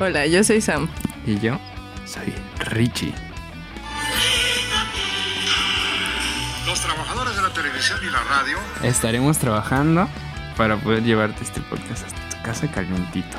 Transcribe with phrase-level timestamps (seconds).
[0.00, 0.88] Hola, yo soy Sam.
[1.26, 1.58] Y yo
[2.06, 2.32] soy
[2.70, 3.12] Richie.
[6.66, 10.08] Los trabajadores de la televisión y la radio Estaremos trabajando
[10.56, 13.38] para poder llevarte este podcast hasta tu casa calientito.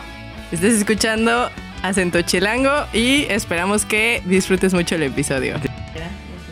[0.52, 1.50] Estás escuchando
[1.84, 5.54] Acento Chilango y esperamos que disfrutes mucho el episodio.
[5.54, 5.64] ¿Nos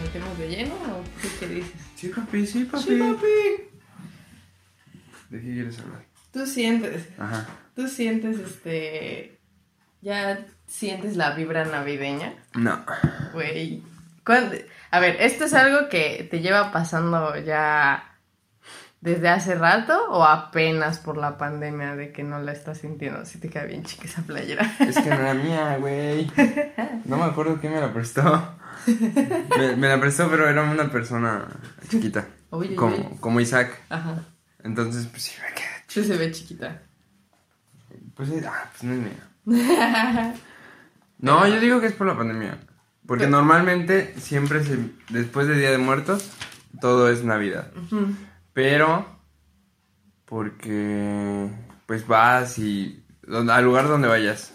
[0.04, 1.72] metemos de lleno o qué te dices?
[1.96, 2.84] Sí, papi, sí, papi.
[2.84, 3.28] Sí, papi.
[5.30, 6.06] ¿De qué quieres hablar?
[6.32, 7.48] Tú sientes, Ajá.
[7.76, 9.37] tú sientes este.
[10.08, 12.86] Ya sientes la vibra navideña, No.
[13.34, 13.84] güey.
[14.26, 14.56] ¿Cuándo-
[14.90, 18.16] A ver, ¿esto es algo que te lleva pasando ya
[19.02, 23.26] desde hace rato o apenas por la pandemia de que no la estás sintiendo?
[23.26, 24.64] Si te queda bien chica esa playera.
[24.80, 26.32] Es que no era mía, güey.
[27.04, 28.56] No me acuerdo quién me la prestó.
[29.58, 31.48] Me, me la prestó, pero era una persona
[31.90, 32.26] chiquita.
[32.52, 33.18] Oye, como, oye.
[33.20, 33.78] como Isaac.
[33.90, 34.24] Ajá.
[34.64, 36.82] Entonces, pues sí, me queda Sí se ve chiquita.
[38.16, 39.24] Pues, ah, pues no es mía.
[41.20, 42.60] No, yo digo que es por la pandemia.
[43.08, 44.78] Porque normalmente, siempre se,
[45.10, 46.30] después de Día de Muertos,
[46.82, 47.72] todo es Navidad.
[48.54, 49.06] Pero,
[50.26, 51.50] porque,
[51.86, 54.54] pues vas y, donde- al lugar donde vayas.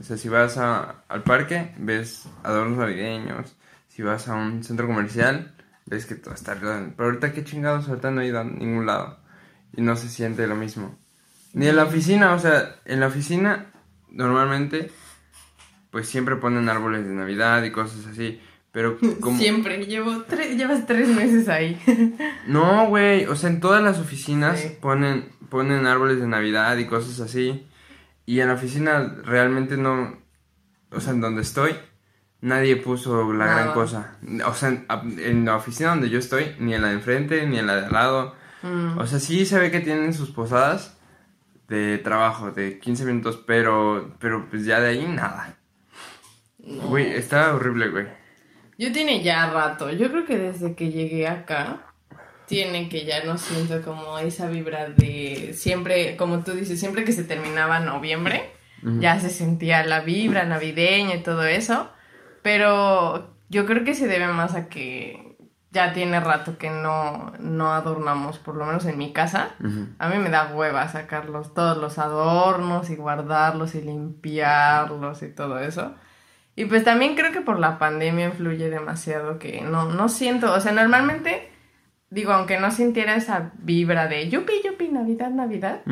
[0.00, 3.54] O sea, si vas a- al parque, ves adornos navideños.
[3.88, 5.54] Si vas a un centro comercial,
[5.86, 6.54] ves que todo está.
[6.54, 9.18] Pero ahorita, qué chingados, ahorita no he ido a ningún lado.
[9.76, 10.98] Y no se siente lo mismo.
[11.52, 13.66] Ni en la oficina, o sea, en la oficina,
[14.12, 14.90] normalmente,
[15.90, 18.40] pues siempre ponen árboles de Navidad y cosas así.
[18.72, 19.36] Pero como...
[19.38, 21.80] Siempre, llevo tres, llevas tres meses ahí.
[22.46, 24.76] No, güey, o sea, en todas las oficinas Sí.
[24.80, 27.66] ponen, ponen árboles de Navidad y cosas así.
[28.26, 30.16] Y en la oficina realmente no,
[30.92, 31.74] o sea, en donde estoy,
[32.40, 34.18] nadie puso la gran cosa.
[34.46, 34.86] O sea, en,
[35.18, 37.86] en la oficina donde yo estoy, ni en la de enfrente, ni en la de
[37.86, 38.36] al lado.
[38.62, 38.98] Mm.
[38.98, 40.96] O sea, sí se ve que tienen sus posadas
[41.70, 45.56] de trabajo de 15 minutos, pero, pero pues ya de ahí nada.
[46.58, 46.88] No.
[46.88, 48.06] Güey, está horrible, güey.
[48.76, 51.86] Yo tiene ya rato, yo creo que desde que llegué acá,
[52.46, 57.12] tiene que ya no siento como esa vibra de siempre, como tú dices, siempre que
[57.12, 58.50] se terminaba noviembre,
[58.98, 61.90] ya se sentía la vibra navideña y todo eso,
[62.42, 65.29] pero yo creo que se debe más a que
[65.72, 69.50] ya tiene rato que no, no adornamos, por lo menos en mi casa.
[69.98, 75.60] A mí me da hueva sacarlos todos los adornos y guardarlos y limpiarlos y todo
[75.60, 75.94] eso.
[76.56, 80.60] Y pues también creo que por la pandemia influye demasiado que no, no siento, o
[80.60, 81.50] sea, normalmente,
[82.10, 85.82] digo, aunque no sintiera esa vibra de yupi, yupi, Navidad, Navidad.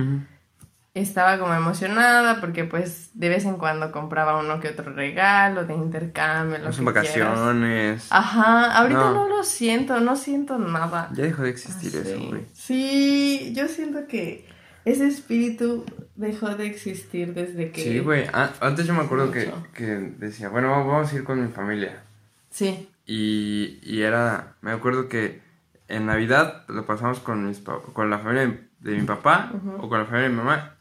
[1.01, 5.75] Estaba como emocionada porque pues de vez en cuando compraba uno que otro regalo de
[5.75, 6.85] intercambio, lo que quieras.
[6.85, 8.07] vacaciones.
[8.11, 9.15] Ajá, ahorita no.
[9.15, 9.29] No.
[9.29, 11.11] lo siento, no siento nada.
[11.15, 12.43] Ya dejó de existir Ah, eso, güey.
[12.53, 14.47] Sí, yo siento que
[14.85, 15.85] ese espíritu
[16.17, 17.83] dejó de existir desde que...
[17.83, 18.27] Sí, güey.
[18.33, 19.85] Ah, antes yo me acuerdo que, que
[20.19, 22.03] decía, bueno, vamos- a ir con mi familia.
[22.51, 25.41] Sí, Y, y era, me acuerdo que
[25.89, 27.61] en Navidad lo pasamos con, mis,
[27.93, 30.75] con la familia de, mi papá o con la familia de mi mamá.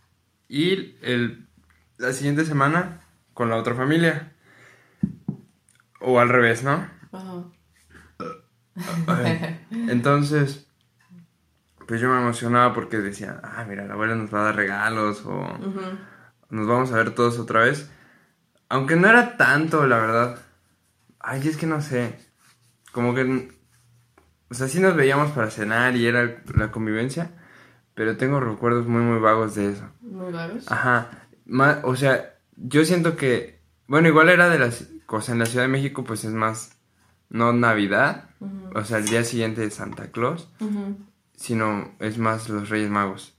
[0.48, 1.48] Y el,
[1.98, 3.02] la siguiente semana
[3.34, 4.34] con la otra familia.
[6.00, 6.90] O al revés, ¿no?
[9.72, 10.68] Entonces,
[11.88, 15.24] pues yo me emocionaba porque decía, ah, mira, la abuela nos va a dar regalos
[15.26, 15.48] o
[16.50, 17.90] nos vamos a ver todos otra vez.
[18.70, 20.40] Aunque no era tanto, la verdad.
[21.20, 22.20] Ay, es que no sé.
[22.92, 23.52] Como que...
[24.50, 27.32] O sea, sí nos veíamos para cenar y era la convivencia.
[27.98, 29.90] Pero tengo recuerdos muy, muy vagos de eso.
[30.02, 30.72] Muy vagos.
[30.72, 31.10] Ajá.
[31.46, 33.60] Ma- o sea, yo siento que...
[33.88, 36.78] Bueno, igual era de las cosas en la Ciudad de México, pues es más...
[37.30, 38.30] No Navidad,
[38.74, 40.98] o sea, el día siguiente de Santa Claus, Ujú.
[41.36, 43.34] sino es más los Reyes Magos.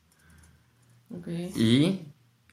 [1.11, 1.27] Ok.
[1.57, 2.03] Y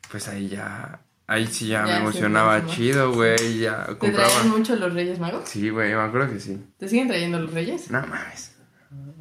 [0.10, 4.30] pues ahí ya, ahí sí ya, Ya me emocionaba chido, güey, ya ¿Te compraba.
[4.30, 5.50] traían mucho los Reyes Magos?
[5.50, 6.64] Sí, güey, me acuerdo que sí.
[6.78, 7.92] ¿Te siguen trayendo los Reyes?
[7.92, 8.56] No mames.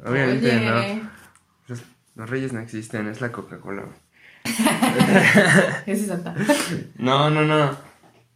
[0.05, 1.09] Obviamente Oye, no.
[2.15, 3.85] Los, Reyes no existen, es la Coca-Cola,
[5.85, 6.35] es Santa.
[6.97, 7.75] No, no, no.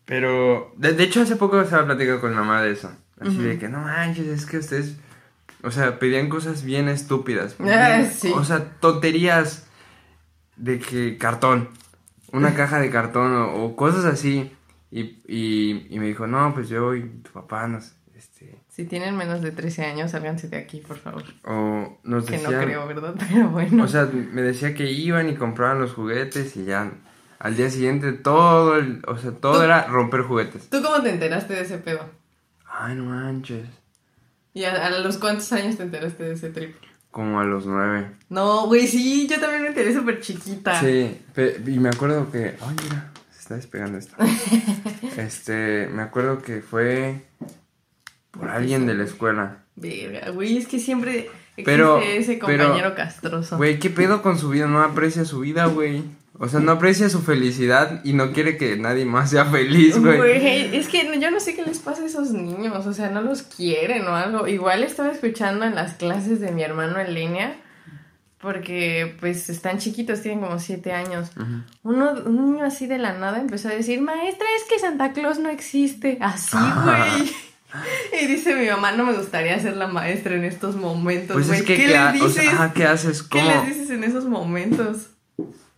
[0.06, 2.92] Pero, de, de hecho, hace poco estaba platicando con mi mamá de eso.
[3.20, 4.96] Así de que, no manches, es que ustedes,
[5.62, 7.56] o sea, pedían cosas bien estúpidas.
[7.60, 8.32] Ah, sí.
[8.34, 9.68] O sea, tonterías
[10.56, 11.70] de que cartón,
[12.32, 14.52] una caja de cartón o, o cosas así.
[14.92, 19.16] Y, y, y me dijo, no, pues yo y tu papá nos, este, Si tienen
[19.18, 21.24] menos de 13 años, sálganse de aquí, por favor.
[21.46, 22.52] o nos Que decían...
[22.54, 23.16] no creo, ¿verdad?
[23.30, 23.84] Pero bueno.
[23.84, 26.92] O sea, me decía que iban y compraban los juguetes y ya
[27.40, 30.70] al día siguiente todo, el, o sea, todo era romper juguetes.
[30.70, 32.02] ¿Tú cómo te enteraste de ese pedo?
[32.70, 33.66] Ay, no manches.
[34.54, 36.76] ¿Y a, a los cuántos años te enteraste de ese trip?
[37.12, 38.12] Como a los nueve.
[38.30, 40.80] No, güey, sí, yo también me enteré súper chiquita.
[40.80, 41.20] Sí,
[41.66, 44.16] y me acuerdo que, ay, mira, está despegando esto.
[45.18, 47.26] este, me acuerdo que fue
[48.40, 49.58] por alguien de la escuela.
[49.76, 53.58] Verga, güey, es que siempre existe Pero- ese pero- compañero castroso.
[53.58, 54.68] Güey, ¿qué pedo con su vida?
[54.68, 56.04] No aprecia su vida, güey.
[56.42, 60.18] O sea, no aprecia su felicidad y no quiere que nadie más sea feliz, güey.
[60.18, 63.22] Güey, es que yo no sé qué les pasa a esos niños, o sea, no
[63.22, 64.48] los quieren o algo.
[64.48, 67.58] Igual estaba escuchando en las clases de mi hermano en línea,
[68.40, 71.30] porque pues están chiquitos, tienen como siete años.
[71.84, 75.40] Uno, un niño así de la nada empezó a decir, maestra, es que Santa Claus
[75.40, 76.18] no existe.
[76.22, 76.56] Así,
[76.86, 77.30] güey.
[78.22, 81.62] Y dice mi mamá, no me gustaría ser la maestra en estos momentos, Pues es
[81.64, 82.44] que, ¿Qué ¿qué, les o dices?
[82.50, 83.24] sea, ¿qué haces?
[83.24, 83.50] ¿Qué ¿Cómo?
[83.52, 85.12] les dices en esos momentos?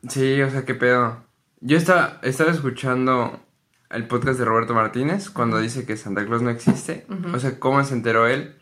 [0.08, 1.24] Sí, o sea, qué pedo.
[1.60, 3.40] Yo estaba, estaba escuchando
[3.90, 7.06] el podcast de Roberto Martínez cuando dice que Santa Claus no existe.
[7.34, 8.56] O sea, cómo se enteró él.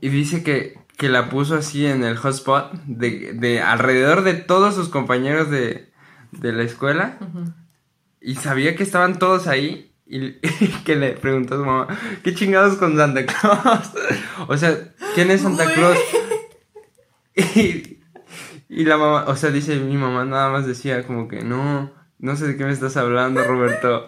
[0.00, 4.74] Y dice que, que la puso así en el hotspot de, de alrededor de todos
[4.76, 5.90] sus compañeros de,
[6.30, 7.18] de la escuela.
[7.20, 7.52] Ujú.
[8.22, 9.89] Y sabía que estaban todos ahí.
[10.12, 10.32] Y,
[10.84, 11.86] que le preguntó a su mamá,
[12.24, 13.90] ¿qué chingados con Santa Claus?
[14.48, 14.76] o sea,
[15.14, 15.64] ¿quién es Santa.
[15.72, 15.96] Claus?
[17.36, 17.98] Y,
[18.68, 22.36] y la mamá, o sea, dice mi mamá nada más decía como que no, no
[22.36, 24.04] sé de qué me estás hablando, Roberto.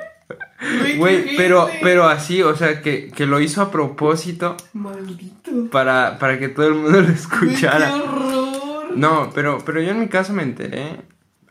[0.99, 5.71] Güey, pero, pero así, o sea, que, que lo hizo a propósito Maldito.
[5.71, 7.93] para, para que todo el mundo lo escuchara.
[7.95, 8.97] ¡Qué horror!
[8.97, 11.01] No, pero, pero yo en mi caso me enteré.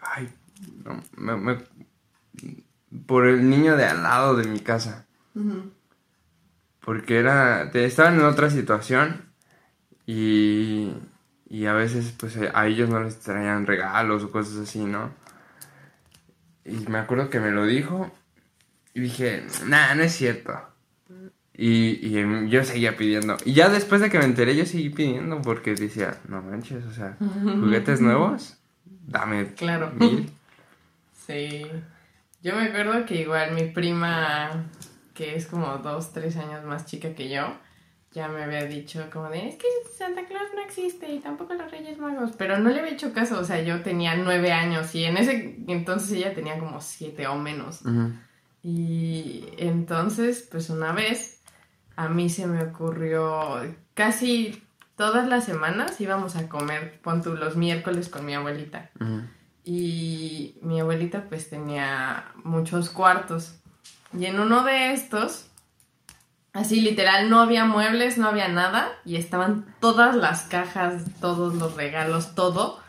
[0.02, 0.30] Ay,
[0.86, 1.58] no, me- me-
[3.06, 5.06] por el niño de al lado de mi casa.
[6.84, 7.70] Porque era.
[7.72, 9.26] te- estaban en otra situación.
[10.06, 10.94] Y.
[11.50, 15.12] Y a veces, pues eh, a ellos no les traían regalos o cosas así, ¿no?
[16.64, 18.10] Y me acuerdo que me lo dijo.
[18.94, 20.54] Y dije, nah, no es cierto.
[21.54, 23.36] Y, y em, yo seguía pidiendo.
[23.46, 26.92] Y ya después de que me enteré, yo seguí pidiendo porque decía, no manches, o
[26.94, 29.92] sea, juguetes nuevos, dame Claro.
[29.94, 30.32] mil.
[31.28, 31.66] Sí.
[32.42, 34.66] Yo me acuerdo que igual mi prima,
[35.14, 37.56] que es como dos, tres años más chica que yo,
[38.12, 39.68] ya me había dicho como de, es que
[39.98, 43.40] Santa Claus no existe y tampoco los Reyes Magos, pero no le había hecho caso,
[43.40, 47.38] o sea, yo tenía nueve años y en ese entonces ella tenía como siete o
[47.38, 47.82] menos.
[48.64, 51.42] Y entonces, pues una vez,
[51.96, 53.62] a mí se me ocurrió,
[53.94, 54.62] casi
[54.98, 58.90] todas las semanas íbamos a comer, pon tú, los miércoles con mi abuelita.
[59.64, 63.56] Y mi abuelita pues tenía muchos cuartos.
[64.18, 65.48] Y en uno de estos,
[66.54, 68.90] así literal, no había muebles, no había nada.
[69.06, 72.80] Y estaban todas las cajas, todos los regalos, todo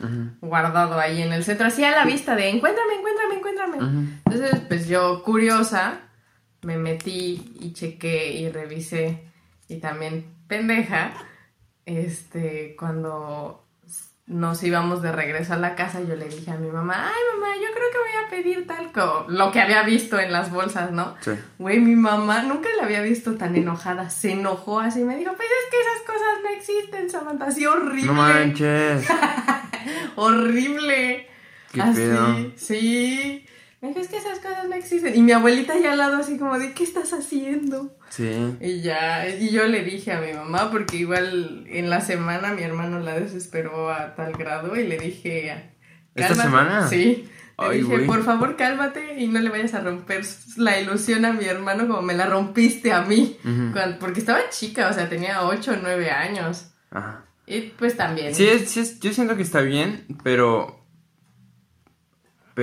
[0.41, 1.67] guardado ahí en el centro.
[1.67, 3.77] Así a la vista de, encuéntrame, encuéntrame, encuéntrame.
[3.77, 4.13] Ujú.
[4.25, 6.01] Entonces, pues yo, curiosa,
[6.63, 9.29] me metí y chequé y revisé.
[9.69, 11.13] Y también pendeja,
[11.87, 13.62] este, cuando
[14.33, 17.55] nos íbamos de regreso a la casa, yo le dije a mi mamá, ay mamá,
[17.57, 20.91] yo creo que voy a pedir tal co lo que había visto en las bolsas,
[20.91, 21.15] ¿no?
[21.21, 21.33] Sí.
[21.59, 25.33] Güey, mi mamá nunca la había visto tan enojada, se enojó así y me dijo,
[25.37, 28.07] pues es que esas cosas no existen, Samantha, así horrible.
[28.07, 29.07] No manches.
[30.17, 31.29] Horrible.
[31.73, 32.53] Qué así, pedo.
[32.57, 33.47] sí.
[33.83, 35.15] Me dijo, es que esas cosas no existen.
[35.17, 37.95] Y mi abuelita ya al lado así como de, ¿qué estás haciendo?
[38.11, 38.31] Sí.
[38.61, 42.63] Y ya, y yo le dije a mi mamá, porque igual en la semana mi
[42.63, 45.71] hermano la desesperó a tal grado y le dije...
[46.15, 46.89] ¿Esta semana?
[46.89, 47.29] Sí.
[47.59, 50.23] Le Ay, dije, por favor, cálmate y no le vayas a romper
[50.57, 53.37] la ilusión a mi hermano como me la rompiste a mí.
[53.73, 56.71] Cuando- porque estaba chica, o sea, tenía 8 o 9 años.
[56.91, 57.25] Ajá.
[57.47, 58.35] Y pues también.
[58.35, 60.82] Sí, es, sí es- yo siento que está bien, pero.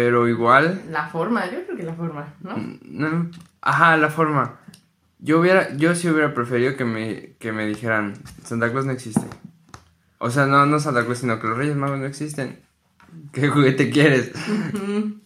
[0.02, 0.82] Pero igual.
[0.92, 2.56] La forma, yo creo que la forma, ¿no?
[2.84, 3.30] no-
[3.60, 4.58] ajá, la forma.
[5.20, 8.14] Yo hubiera, yo sí hubiera preferido que me, que me dijeran,
[8.46, 9.28] Santa Claus no existe.
[10.20, 12.62] O sea, no, no Santa Claus, sino que los Reyes Magos no existen.
[13.34, 14.32] ¿Qué juguete quieres?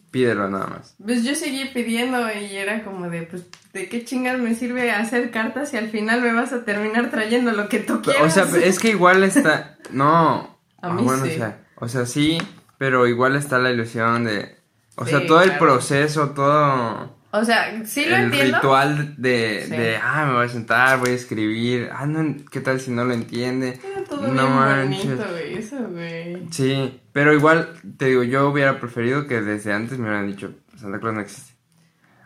[0.10, 0.96] Pídelo nada más.
[1.04, 5.30] Pues yo seguí pidiendo y era como de, pues, ¿de qué chingas me sirve hacer
[5.30, 8.24] cartas y al final me vas a terminar trayendo lo que tú quieras?
[8.24, 9.78] O sea, es que igual está.
[9.92, 10.58] No.
[10.82, 11.32] A Ah, mí bueno, sí.
[11.32, 12.40] o sea, o sea, sí,
[12.80, 14.63] pero igual está la ilusión de.
[14.96, 17.16] O sea, todo el proceso, todo.
[17.32, 18.58] O sea, sí lo el entiendo.
[18.58, 19.72] ritual de, Sí.
[19.72, 21.90] de, ah, me voy a sentar, voy a escribir.
[21.92, 23.80] Ah, no, ¿qué tal si no lo entiende?
[23.84, 25.06] Era todo no bien manches.
[25.06, 26.48] bonito, güey, eso, güey.
[26.52, 31.00] Sí, pero igual, te digo, yo hubiera preferido que desde antes me hubieran dicho, Santa
[31.00, 31.54] Claus no existe.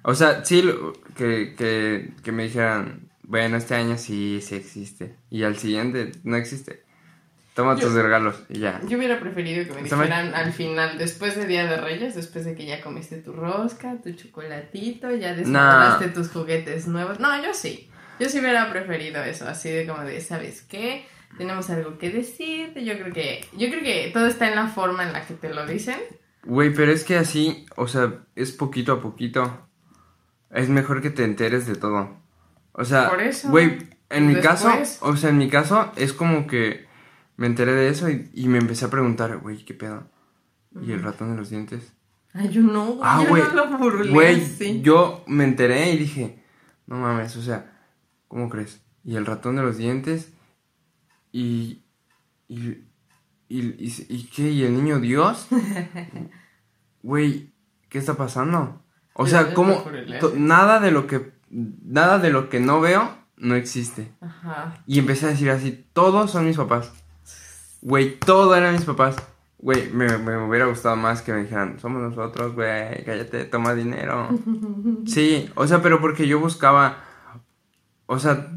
[0.04, 0.70] O sea, sí,
[1.16, 5.16] que, que, que me dijeran, bueno, este año sí, sí existe.
[5.30, 6.84] Y al siguiente, no existe.
[7.58, 8.80] Toma Yo- tus regalos y ya.
[8.88, 12.54] Yo hubiera preferido que me dijeran al final, después de Día de Reyes, después de
[12.54, 17.20] que ya comiste tu rosca, tu chocolatito, ya desmadraste tus juguetes nuevos.
[17.20, 17.90] No, yo sí.
[18.20, 21.08] Yo sí hubiera preferido eso, así de como de, ¿sabes qué?
[21.40, 22.86] Tenemos algo que decirte.
[22.86, 25.52] Yo creo que, yo creo que todo está en la forma en la que te
[25.52, 25.98] lo dicen.
[26.44, 29.68] Güey, pero es que así, o sea, es poquito a poquito.
[30.52, 32.18] Es mejor que te enteres de todo.
[32.74, 33.12] O sea,
[33.46, 33.80] güey,
[34.12, 35.00] en mi caso, Después.
[35.02, 36.87] o sea, en mi caso es como que
[37.38, 40.10] me enteré de eso y, y me empecé a preguntar, güey, ¿qué pedo?
[40.82, 41.94] ¿Y el ratón de los dientes?
[42.34, 43.00] Ay, yo no, güey.
[43.04, 43.44] Ah, yo güey.
[43.56, 44.82] no Güey, así.
[44.82, 46.44] yo me enteré y dije,
[46.86, 47.80] no mames, o sea,
[48.28, 48.84] ¿cómo crees?
[49.04, 50.34] Y el ratón de los dientes
[51.32, 51.84] y
[52.48, 52.84] y
[53.50, 55.48] y, y, y qué y el niño Dios?
[57.04, 57.54] Güey,
[57.90, 58.84] ¿qué está pasando?
[59.14, 60.40] O sea, yo ¿cómo lo burlé to- así.
[60.40, 64.12] nada de lo que nada de lo que no veo no existe?
[64.22, 64.84] Ajá.
[64.86, 66.92] Y empecé a decir así, todos son mis papás.
[67.82, 69.16] Güey, todo eran mis papás.
[69.60, 74.30] Güey, me, me hubiera gustado más que me dijeran, somos nosotros, güey, cállate, toma dinero.
[75.06, 76.98] Sí, o sea, pero porque yo buscaba,
[78.06, 78.52] o sea,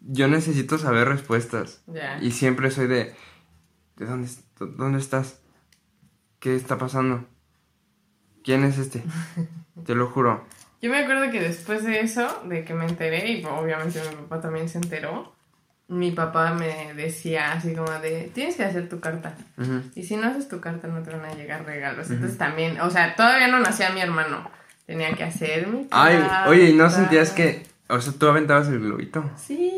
[0.00, 1.82] yo necesito saber respuestas.
[1.86, 2.18] Ya.
[2.22, 3.14] Y siempre soy de,
[3.96, 5.40] ¿de dónde, dónde estás?
[6.38, 7.26] ¿Qué está pasando?
[8.42, 9.02] ¿Quién es este?
[9.84, 10.44] Te lo juro.
[10.80, 14.40] Yo me acuerdo que después de eso, de que me enteré, y obviamente mi papá
[14.40, 15.34] también se enteró,
[15.90, 19.34] mi papá me decía así como de, tienes que hacer tu carta.
[19.58, 19.82] Ujú.
[19.94, 22.10] Y si no haces tu carta no te van a llegar regalos.
[22.10, 24.48] Entonces también, o sea, todavía no nacía mi hermano.
[24.86, 26.48] Tenía que hacer mi Ay, carta.
[26.48, 29.30] oye, ¿y no sentías que, o sea, tú aventabas el globito?
[29.36, 29.72] Sí.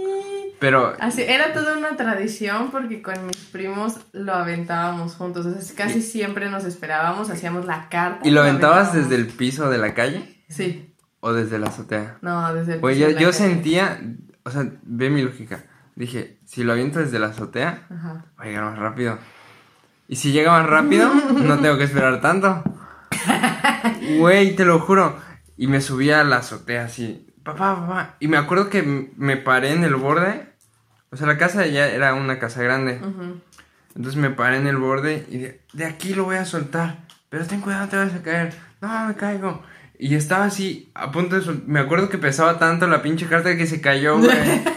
[0.58, 5.44] Pero, Así, era toda una tradición porque con mis primos lo aventábamos juntos.
[5.44, 8.26] O sea, casi siempre nos esperábamos, hacíamos la carta.
[8.26, 10.94] ¿y lo aventabas desde el piso de la calle Sí.
[11.20, 12.18] o desde la azotea?
[12.22, 13.32] No, desde el piso de la yo calle.
[13.32, 14.00] sentía,
[14.44, 15.64] o sea, ve mi lógica.
[15.94, 18.24] Dije, si lo aviento desde la azotea, Ajá.
[18.38, 19.18] va a llegar más rápido.
[20.08, 22.62] Y si llega más rápido, no tengo que esperar tanto.
[24.18, 25.16] Güey, te lo juro.
[25.56, 28.16] Y me subí a la azotea así, papá, papá.
[28.20, 30.48] Y me acuerdo que me paré en el borde.
[31.10, 33.00] O sea, la casa ya era una casa grande.
[33.94, 37.04] Entonces me paré en el borde y de, de aquí lo voy a soltar.
[37.28, 38.54] Pero ten cuidado, te vas a caer.
[38.80, 39.62] No, me caigo.
[39.98, 41.68] Y estaba así, a punto de soltar.
[41.68, 44.30] Me acuerdo que pesaba tanto la pinche carta que se cayó, güey.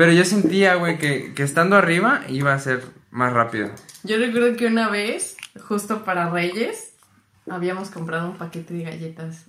[0.00, 3.68] Pero yo sentía, güey, que, que estando arriba iba a ser más rápido.
[4.02, 6.94] Yo recuerdo que una vez, justo para Reyes,
[7.50, 9.44] habíamos comprado un paquete de galletas.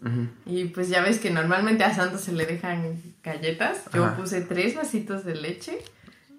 [0.45, 3.83] Y pues ya ves que normalmente a Santos se le dejan galletas.
[3.93, 4.17] Yo Ajá.
[4.17, 5.77] puse tres vasitos de leche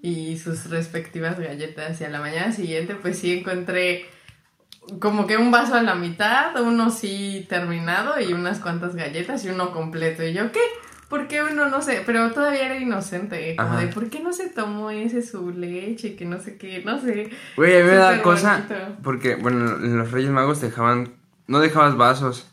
[0.03, 1.99] y sus respectivas galletas.
[2.03, 4.11] Y a la mañana siguiente, pues sí encontré
[4.99, 9.49] como que un vaso a la mitad, uno sí terminado y unas cuantas galletas y
[9.49, 10.23] uno completo.
[10.23, 10.61] Y yo, ¿qué?
[11.13, 12.03] ¿Por qué uno no sé?
[12.07, 13.81] Pero todavía era inocente, como Ajá.
[13.81, 16.17] de, ¿por qué no se tomó ese su leche?
[16.17, 17.29] Que no sé qué, no sé.
[17.55, 18.65] Güey, a mí me da cosa.
[18.67, 18.97] bonito.
[19.03, 21.13] Porque, bueno, en los Reyes Magos dejaban.
[21.47, 22.51] No dejabas vasos,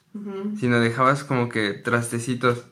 [0.59, 2.65] sino dejabas como que trastecitos.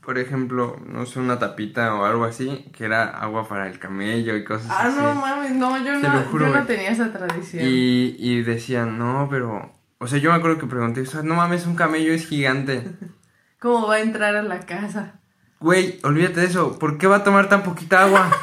[0.00, 4.34] Por ejemplo, no sé, una tapita o algo así, que era agua para el camello
[4.36, 4.96] y cosas Ah, así.
[4.98, 7.64] no mames, no, yo Te no, lo juro, yo no tenía esa tradición.
[7.64, 9.72] Y, y decían, no, pero.
[9.98, 12.82] O sea, yo me acuerdo que pregunté, o sea, no mames, un camello es gigante.
[13.66, 15.14] ¿Cómo va a entrar a la casa?
[15.58, 16.78] Güey, olvídate de eso.
[16.78, 18.30] ¿Por qué va a tomar tan poquita agua?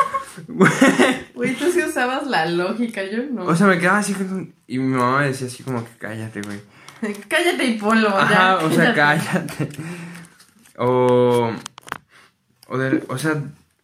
[1.34, 1.56] Güey.
[1.56, 3.46] Tú sí usabas la lógica, yo no.
[3.46, 4.14] o sea, me quedaba así.
[4.14, 6.60] con- Y mi mamá me decía así como que cállate, güey.
[7.30, 8.20] cállate y ponlo, ya.
[8.56, 9.70] Ajá, o sea, cállate.
[10.78, 11.52] O.
[12.68, 13.42] O, de- o sea,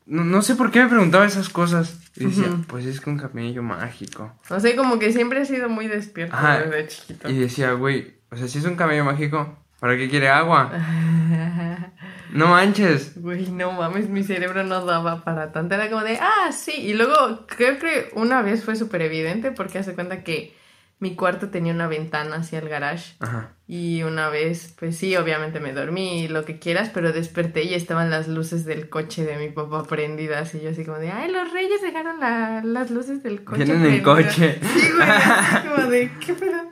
[0.08, 2.00] no, no sé por qué me preguntaba esas cosas.
[2.18, 4.34] Y decía, pues es que un camello mágico.
[4.50, 6.60] No sé, como que siempre he sido muy despierto Ajá.
[6.60, 7.30] desde chiquito.
[7.30, 10.72] Y decía, güey, o sea, si es un camello mágico, ¿para qué quiere agua?
[12.32, 13.20] No manches.
[13.20, 15.74] Güey, no mames, mi cerebro no daba para tanto.
[15.74, 16.74] Era como de, ah, sí.
[16.74, 20.56] Y luego creo que una vez fue súper evidente porque hace cuenta que
[21.00, 23.16] mi cuarto tenía una ventana hacia el garage.
[23.20, 23.54] Ajá.
[23.68, 27.74] Y una vez, pues sí, obviamente me dormí y lo que quieras, pero desperté y
[27.74, 30.54] estaban las luces del coche de mi papá prendidas.
[30.54, 33.64] Y yo así como de, ay, los reyes dejaron la- las luces del coche.
[33.64, 34.36] Vienen en prendidas".
[34.36, 34.60] coche.
[34.62, 36.72] Sí, güey, así como de, ¿qué pedo?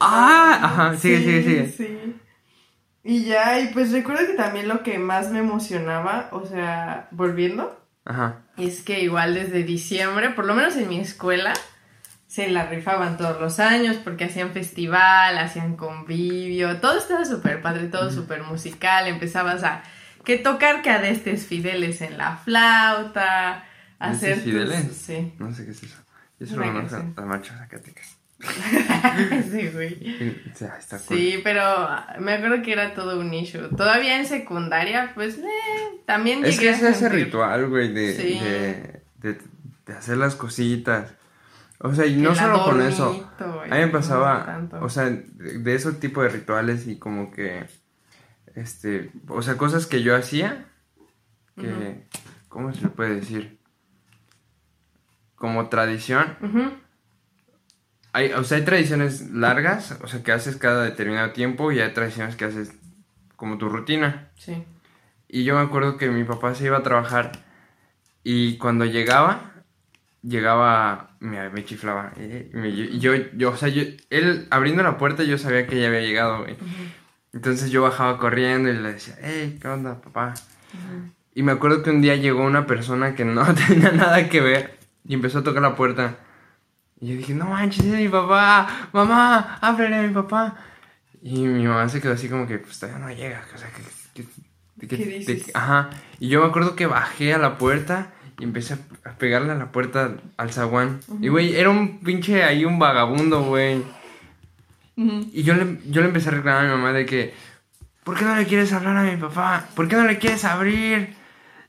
[0.00, 1.68] Ah, ajá, sigue, sigue, sigue.
[1.72, 2.16] Sí.
[3.02, 7.78] Y ya, y pues recuerdo que también lo que más me emocionaba, o sea, volviendo,
[8.04, 8.42] Ajá.
[8.56, 11.52] es que igual desde diciembre, por lo menos en mi escuela,
[12.26, 17.88] se la rifaban todos los años porque hacían festival, hacían convivio, todo estaba súper padre,
[17.88, 19.82] todo súper musical, empezabas a
[20.24, 23.64] que tocar que a destes fideles en la flauta,
[24.00, 24.96] ¿Destes hacer tus- fideles?
[24.96, 25.96] sí, No sé qué es eso.
[26.40, 27.14] Una solo conozco canción.
[27.16, 28.13] las marchas Zacatecas.
[29.50, 30.42] sí, güey.
[30.52, 31.16] Está cool.
[31.16, 31.62] Sí, pero
[32.18, 33.68] me acuerdo que era todo un issue.
[33.76, 35.42] Todavía en secundaria, pues, eh,
[36.06, 38.38] también Es que es ese ritual, güey, de, Sí.
[38.40, 39.38] de, de,
[39.86, 41.14] de hacer las cositas.
[41.78, 43.04] O sea, y que no solo con eso.
[43.38, 47.30] adornito y A mí me pasaba, o sea, de, ese tipo de rituales y como
[47.30, 47.66] que,
[48.54, 50.66] este, o sea, cosas que yo hacía,
[51.60, 52.06] que.
[52.48, 53.58] ¿cómo se le puede decir?
[55.34, 56.70] Como tradición, Ujú.
[58.14, 61.92] Hay, o sea, hay tradiciones largas, o sea, que haces cada determinado tiempo y hay
[61.92, 62.72] tradiciones que haces
[63.36, 64.30] como tu rutina.
[64.36, 64.64] Sí.
[65.28, 67.32] Y yo me acuerdo que mi papá se iba a trabajar
[68.22, 69.52] y cuando llegaba,
[70.22, 72.12] llegaba, me, me chiflaba.
[72.16, 75.80] eh, y me- yo, yo, o sea, yo, él abriendo la puerta yo sabía que
[75.80, 76.56] ya había llegado, güey.
[77.32, 80.34] Entonces yo bajaba corriendo y le decía, hey, ¿qué onda, papá?
[81.34, 84.78] Y me acuerdo que un día llegó una persona que no tenía nada que ver
[85.06, 86.16] y empezó a tocar la puerta.
[87.04, 90.56] Y yo dije, no manches, es mi papá, mamá, ábrele a mi papá.
[91.22, 93.82] Y mi mamá se quedó así como que, pues todavía no llega, o sea, que...
[94.14, 94.28] que-
[94.88, 95.50] que- ¿Qué dices?
[95.54, 95.90] ajá.
[96.18, 98.78] Y yo me acuerdo que bajé a la puerta y empecé a,
[99.10, 101.00] a pegarle a la puerta al zaguán.
[101.20, 103.82] Y güey, era un pinche ahí un vagabundo, güey.
[104.96, 107.34] Y yo le, yo le empecé a reclamar a mi mamá de que,
[108.04, 109.66] ¿por qué no le quieres hablar a mi papá?
[109.74, 111.14] ¿Por qué no le quieres abrir?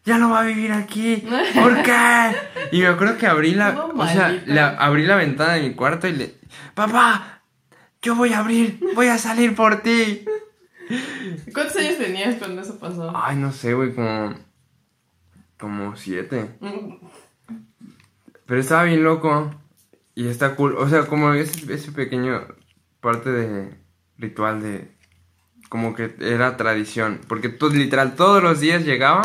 [0.05, 1.17] Ya no va a vivir aquí.
[1.55, 2.31] ¿Por qué?
[2.71, 5.73] Y me acuerdo que abrí la, No, o sea, la- abrí la ventana de mi
[5.73, 6.35] cuarto y le,
[6.73, 7.41] papá,
[8.01, 10.23] yo voy a abrir, voy a salir por ti.
[11.53, 13.11] ¿Cuántos años tenías cuando eso pasó?
[13.15, 14.35] Ay, no sé, güey, como,
[15.57, 16.51] como siete.
[18.45, 19.51] Pero estaba bien loco.
[20.13, 20.75] Y está cool.
[20.77, 22.45] O sea, como ese, ese pequeño
[23.01, 23.75] parte de
[24.17, 24.91] ritual de...
[25.67, 27.19] Como que era tradición.
[27.27, 29.23] Porque todo, literal todos los días llegaba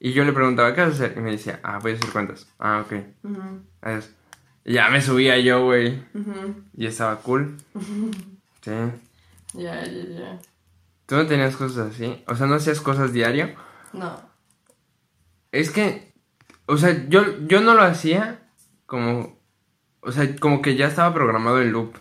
[0.00, 1.14] y yo le preguntaba, ¿qué vas a hacer?
[1.16, 2.46] Y me decía, ah, voy a hacer cuentas.
[2.58, 2.92] Ah, ok.
[3.24, 4.10] Ujú, Adiós.
[4.64, 6.02] Y ya me subía yo, güey.
[6.76, 7.56] Y estaba cool.
[8.62, 8.70] Sí.
[9.52, 10.38] Ya, ya, ya.
[11.04, 12.24] ¿Tú no tenías cosas así?
[12.26, 13.54] O sea, ¿no hacías cosas diario?
[13.92, 14.18] No.
[15.52, 16.14] Es que,
[16.64, 18.48] o sea, yo, yo no lo hacía
[18.86, 19.38] como,
[20.00, 21.94] o sea, como que ya estaba programado el loop.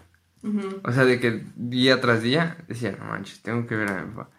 [0.83, 4.13] O sea, de que día tras día decía, no manches, tengo que ver a mi
[4.15, 4.29] papá.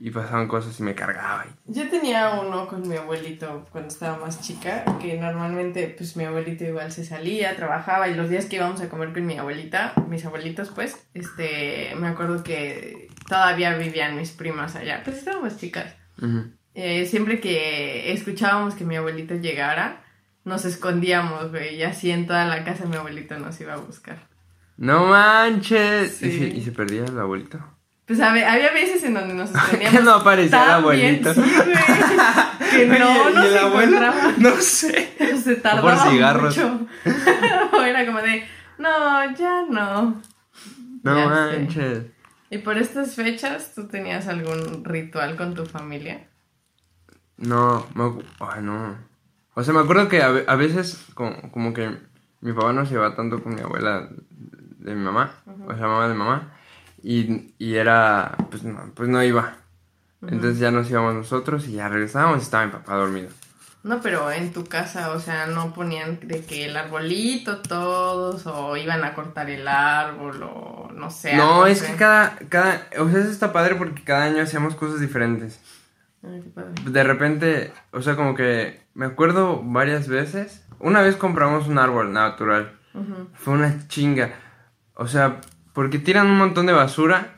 [0.00, 1.46] Y pasaban cosas y me cargaba.
[1.66, 6.64] Yo tenía uno con mi abuelito cuando estaba más chica, que normalmente pues mi abuelito
[6.64, 10.24] igual se salía, trabajaba y los días que íbamos a comer con mi abuelita, mis
[10.24, 15.94] abuelitos pues, este, me acuerdo que todavía vivían mis primas allá, pues estábamos chicas.
[16.18, 16.50] Ujú.
[16.74, 20.04] Eh, siempre que escuchábamos que mi abuelito llegara,
[20.44, 24.28] nos escondíamos, güey, y así en toda la casa mi abuelito nos iba a buscar.
[24.76, 26.16] No manches.
[26.16, 26.26] Sí.
[26.26, 27.73] ¿Y, se, y se perdía el abuelito.
[28.06, 30.02] Pues a ve- había veces en donde nos ¿Qué escondíamos.
[30.04, 31.34] no aparecía el tan bien, abuelito?
[31.34, 31.40] sí,
[32.70, 33.96] que no, ¿Y no el se abuelo?
[33.96, 34.32] encontraba.
[34.38, 35.14] No sé.
[35.42, 36.56] Se tardaba cigarros.
[36.56, 36.86] mucho.
[37.72, 38.46] o era como de,
[38.78, 40.22] no, ya no.
[41.02, 41.28] No Ya sé.
[41.58, 42.02] manches.
[42.50, 46.28] ¿Y por estas fechas tú tenías algún ritual con tu familia?
[47.36, 48.04] No, me
[48.40, 48.96] ay, no.
[49.54, 51.96] O sea, me acuerdo que a, a veces como, como que
[52.40, 54.08] mi papá no se llevaba tanto con mi abuela
[54.78, 55.32] de mi mamá,
[55.66, 56.52] o sea, mamá de mamá,
[57.04, 59.58] y, y era, pues no, pues no iba.
[60.22, 63.28] Entonces ya nos íbamos nosotros y ya regresábamos y estaba mi papá dormido.
[63.82, 68.78] No, pero en tu casa, o sea, no ponían de que el arbolito todos, o
[68.78, 71.36] iban a cortar el árbol, o no sé.
[71.36, 75.00] No, es que cada, cada, o sea, eso está padre porque cada año hacíamos cosas
[75.00, 75.60] diferentes.
[76.22, 76.72] Ay, qué padre.
[76.86, 80.64] De repente, o sea, como que me acuerdo varias veces.
[80.78, 82.78] Una vez compramos un árbol natural.
[83.34, 84.32] Fue una chinga.
[84.94, 85.40] O sea,
[85.74, 87.34] porque tiran un montón de basura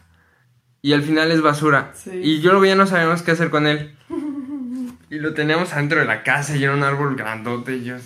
[0.83, 1.91] y al final es basura.
[1.95, 2.21] Sí.
[2.23, 3.97] Y yo ya no sabíamos qué hacer con él.
[5.09, 7.97] Y lo teníamos adentro de la casa y era un árbol grandote y yo...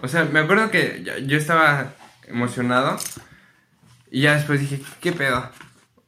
[0.00, 1.92] O sea, me acuerdo que yo, estaba
[2.26, 2.96] emocionado
[4.10, 5.48] y ya después dije, ¿qué pedo?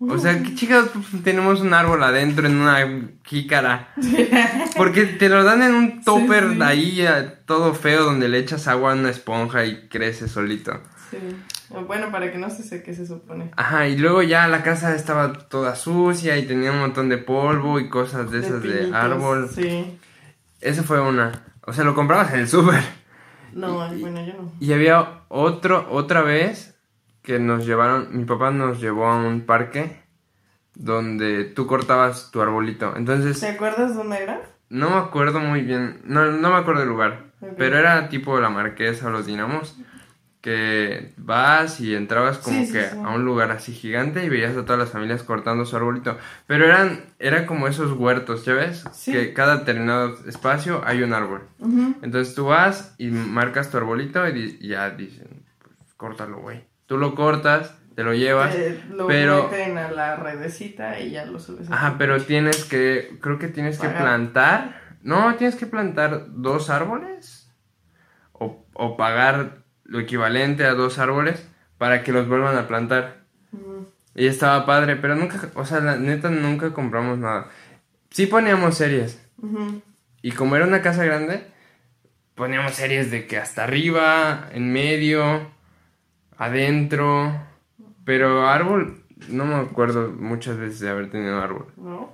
[0.00, 0.86] O sea, ¿qué chicas
[1.22, 2.84] tenemos un árbol adentro en una
[3.22, 3.94] jícara?
[4.76, 6.58] Porque te lo dan en un topper sí.
[6.58, 7.08] de ahí
[7.46, 10.82] todo feo donde le echas agua a una esponja y crece solito.
[11.12, 11.18] Sí.
[11.70, 13.50] Bueno, para que no se seque, se supone.
[13.56, 17.80] Ajá, y luego ya la casa estaba toda sucia y tenía un montón de polvo
[17.80, 19.48] y cosas de esas de, árbol.
[19.48, 19.98] Sí.
[20.60, 21.44] Esa fue una.
[21.66, 22.82] O sea, lo comprabas en el súper.
[23.52, 24.52] No, bueno, yo no.
[24.60, 26.76] Y había otro, otra vez
[27.22, 30.02] que nos llevaron, mi papá nos llevó a un parque
[30.74, 32.94] donde tú cortabas tu arbolito.
[32.96, 34.54] Entonces, ¿Te acuerdas dónde era?
[34.74, 38.50] no me acuerdo muy bien, no, no me acuerdo del lugar, pero era tipo la
[38.50, 39.76] marquesa o los dinamos,
[40.44, 42.96] que vas y entrabas como Sí, que sí.
[43.02, 46.18] a un lugar así gigante y veías a todas las familias cortando su arbolito.
[46.46, 48.84] Pero eran, era como esos huertos, ¿ya ves?
[48.92, 49.12] Sí.
[49.12, 51.48] Que cada determinado espacio hay un árbol.
[52.02, 56.62] Entonces tú vas y marcas tu arbolito y, ya dicen, pues córtalo, güey.
[56.84, 59.44] Tú lo cortas, te lo llevas, Eh, lo pero...
[59.50, 61.70] meten a la redecita y ya lo subes.
[61.70, 67.50] Ajá, pero tienes que, creo que tienes que plantar, no, tienes que plantar dos árboles
[68.32, 71.46] o, o pagar lo equivalente a dos árboles
[71.78, 73.24] para que los vuelvan a plantar.
[74.14, 77.48] Y estaba padre, pero nunca, o sea, la neta nunca compramos nada.
[78.10, 79.20] Sí poníamos series.
[80.22, 81.46] Y como era una casa grande,
[82.34, 85.50] poníamos series de que hasta arriba, en medio,
[86.36, 87.34] adentro.
[88.04, 91.66] Pero árbol, no me acuerdo muchas veces de haber tenido árbol.
[91.76, 92.12] ¿no?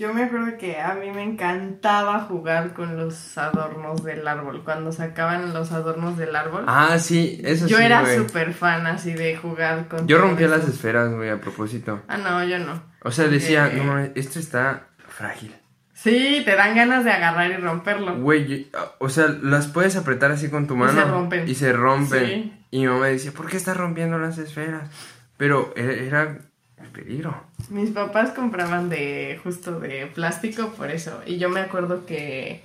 [0.00, 4.64] Yo me acuerdo que a mí me encantaba jugar con los adornos del árbol.
[4.64, 6.64] Cuando sacaban los adornos del árbol.
[6.66, 8.16] Ah, sí, eso yo sí, era güey.
[8.16, 10.08] súper fan así de jugar con.
[10.08, 10.56] Yo rompía eso.
[10.56, 12.00] las esferas, güey, a propósito.
[12.08, 12.82] Ah, no, yo no.
[13.02, 13.82] O sea, decía, Eh.
[13.84, 15.54] no, esto está frágil.
[15.92, 18.16] Sí, te dan ganas de agarrar y romperlo.
[18.16, 20.92] Güey, yo- o sea, las puedes apretar así con tu mano.
[20.98, 21.46] se rompen.
[21.46, 22.24] Y se rompen.
[22.26, 22.64] Sí.
[22.70, 24.88] Y mi mamá decía, ¿por qué estás rompiendo las esferas?
[25.36, 26.38] Pero e- era
[26.82, 27.34] el peligro.
[27.68, 31.20] Mis papás compraban de justo de plástico por eso.
[31.26, 32.62] Y yo me acuerdo que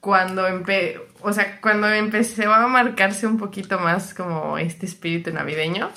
[0.00, 5.90] cuando empe o sea, cuando empecé a marcarse un poquito más como este espíritu navideño,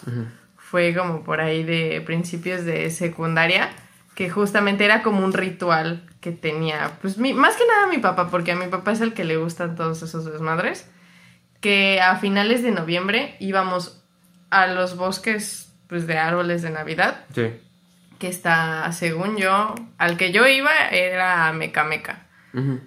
[0.57, 3.69] fue como por ahí de principios de secundaria,
[4.15, 8.29] que justamente era como un ritual que tenía, pues mi- más que nada mi papá,
[8.29, 10.89] porque a mi papá es el que le gustan todos esos desmadres,
[11.61, 14.01] que a finales de noviembre íbamos
[14.49, 17.51] a los bosques pues de árboles de Navidad Sí.
[18.19, 22.23] que está, según yo, al que yo iba era Meca Meca.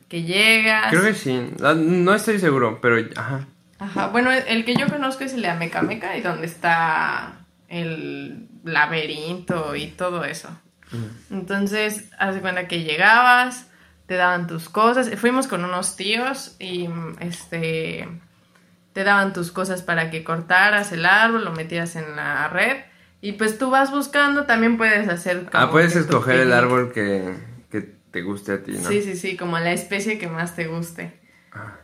[0.08, 0.90] Que llegas.
[0.90, 1.48] Creo que sí.
[1.62, 3.46] Ah, No estoy seguro, pero ajá.
[3.78, 7.34] Ajá, bueno, el que yo conozco es el de Ameca Meca y donde está
[7.68, 10.48] el laberinto y todo eso.
[11.30, 13.68] Entonces, haz de cuenta que llegabas,
[14.06, 15.08] te daban tus cosas.
[15.16, 16.88] Fuimos con unos tíos y
[17.20, 18.08] este
[18.92, 22.78] te daban tus cosas para que cortaras el árbol, lo metieras en la red
[23.20, 27.34] y pues tú vas buscando, también puedes hacer como Ah, puedes escoger el árbol que,
[27.70, 28.88] que te guste a ti, ¿no?
[28.88, 31.20] Sí, sí, sí, como la especie que más te guste.
[31.52, 31.76] Ah.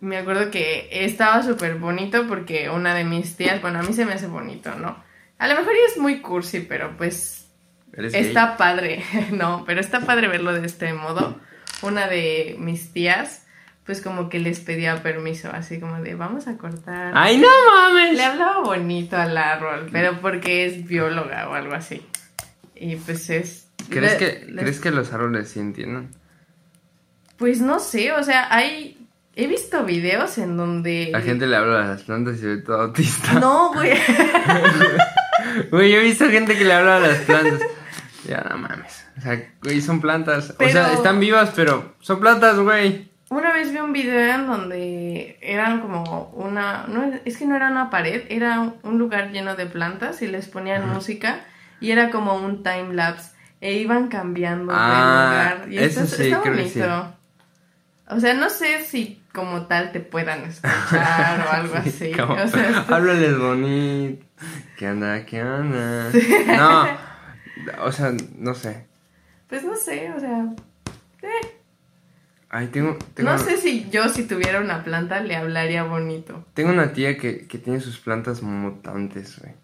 [0.00, 4.04] Me acuerdo que estaba súper bonito porque una de mis tías, bueno, a mí se
[4.04, 5.02] me hace bonito, ¿no?
[5.38, 7.48] A lo mejor es muy cursi, pero pues
[7.92, 11.38] está padre, no, pero está padre verlo de este modo.
[11.82, 13.41] Una de mis tías,
[13.84, 17.12] pues como que les pedía permiso, así como de, vamos a cortar.
[17.16, 18.14] ¡Ay, no mames!
[18.16, 22.06] Le hablaba bonito al árbol, pero porque es bióloga o algo así.
[22.76, 23.68] Y pues es...
[23.88, 26.10] ¿Crees le- que, les- ¿Crees que los árboles sí entienden?
[27.36, 28.98] Pues no sé, o sea, hay...
[29.34, 31.08] He visto videos en donde...
[31.10, 33.32] La gente le habla a las plantas y se ve todo autista.
[33.40, 33.92] No, güey.
[35.70, 37.60] Güey, yo he visto gente que le habla a las plantas.
[38.28, 39.04] Ya, no mames.
[39.18, 40.54] O sea, güey, son plantas.
[40.56, 43.10] Pero- O sea, están vivas, pero son plantas, güey.
[43.32, 46.84] Una vez vi un video en donde eran como una...
[46.86, 50.48] No, es que no era una pared, era un lugar lleno de plantas y les
[50.48, 51.40] ponían música
[51.80, 53.30] y era como un time lapse
[53.62, 55.72] e iban cambiando Ah, de lugar.
[55.72, 57.14] Y eso está, sí, bonito.
[58.08, 62.12] O sea, no sé si como tal te puedan escuchar o algo así.
[62.12, 64.26] Como, O sea, Háblales bonito.
[64.76, 65.24] ¿Qué onda?
[65.24, 66.10] ¿Qué onda?
[66.58, 66.86] No,
[67.86, 68.86] o sea, no sé.
[69.48, 70.44] pues no sé, o sea...
[71.22, 71.61] eh,
[72.54, 76.44] Ay, tengo, tengo, No sé si yo si tuviera una planta le hablaría bonito.
[76.52, 79.54] tengo una tía que, que tiene sus plantas mutantes, güey.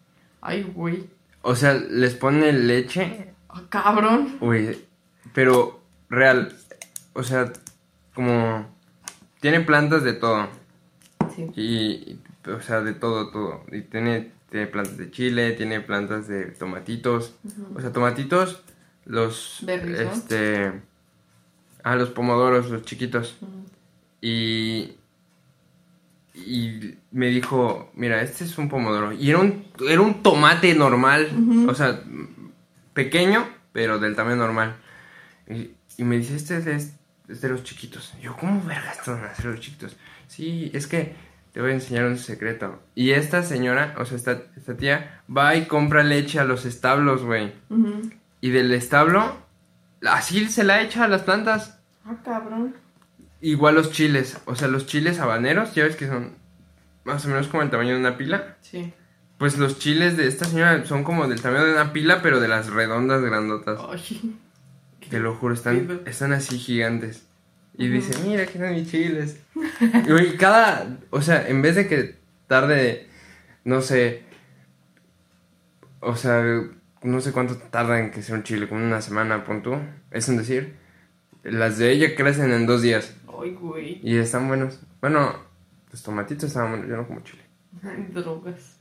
[0.40, 1.06] Ay, güey.
[1.42, 4.38] O sea, les pone leche, Ah, cabrón.
[4.40, 4.78] güey,
[5.34, 6.56] pero real.
[7.12, 7.52] O sea,
[8.14, 8.66] como
[9.40, 10.48] tiene plantas de todo.
[11.36, 11.46] Sí.
[11.56, 11.62] Y,
[12.12, 12.20] y,
[12.50, 13.64] o sea, de todo, todo.
[13.70, 17.34] Y tiene, tiene plantas de chile, tiene plantas de tomatitos.
[17.74, 18.62] O sea, tomatitos,
[19.04, 19.58] los...
[19.62, 20.12] Berries, ¿no?
[20.12, 20.72] Este...
[21.82, 23.36] Ah, los pomodoros, los chiquitos.
[24.20, 24.92] Y...
[26.34, 29.12] Y me dijo, mira, este es un pomodoro.
[29.12, 31.28] Y era un, era un tomate normal.
[31.68, 32.00] O sea,
[32.94, 34.76] pequeño, pero del tamaño normal.
[35.48, 36.76] Y, y me dice, este es de,
[37.32, 38.14] es de los chiquitos.
[38.20, 39.96] Y yo, ¿cómo vergas van a hacer los chiquitos?
[40.28, 41.16] Sí, es que
[41.52, 42.80] te voy a enseñar un secreto.
[42.94, 47.24] Y esta señora, o sea, esta, esta tía, va y compra leche a los establos,
[47.24, 47.52] güey.
[48.40, 49.36] Y del establo,
[50.06, 51.78] así se la echa a las plantas.
[52.04, 52.74] Ah, cabrón.
[53.40, 56.36] Igual los chiles, o sea, los chiles habaneros, ya ves que son
[57.04, 58.56] más o menos como el tamaño de una pila.
[58.60, 58.92] Sí.
[59.38, 62.48] Pues los chiles de esta señora son como del tamaño de una pila, pero de
[62.48, 63.78] las redondas grandotas.
[63.88, 64.36] Ay.
[65.08, 66.00] Te lo juro, están, Pido.
[66.04, 67.26] están así gigantes.
[67.78, 69.40] Y dice, mira, aquí están mis chiles.
[69.54, 72.16] y cada, o sea, en vez de que
[72.48, 73.08] tarde,
[73.64, 74.24] no sé,
[76.00, 76.42] o sea,
[77.02, 79.76] no sé cuánto tarda en que sea un chile, como una semana, pon tú,
[80.10, 80.74] es un decir.
[81.44, 84.00] Las de ella crecen en dos días Ay, güey.
[84.02, 84.80] y están buenos.
[85.00, 85.34] Bueno,
[85.90, 87.42] los tomatitos estaban buenos, yo no como chile.
[88.12, 88.76] Drogas.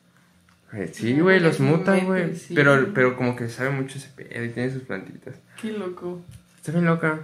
[0.74, 2.36] Eh, Sí, güey, los inventes, güey.
[2.36, 2.54] sí.
[2.56, 5.36] Pero, pero como que sabe mucho ese pedo y tiene sus plantitas.
[5.62, 6.22] Qué loco.
[6.58, 7.20] Está bien loca.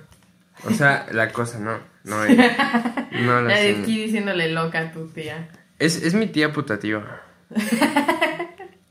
[0.65, 1.77] O sea, la cosa, no.
[2.05, 3.09] No ella.
[3.13, 5.47] No la La de aquí diciéndole loca a tu tía.
[5.79, 7.21] Es, es mi tía putativa.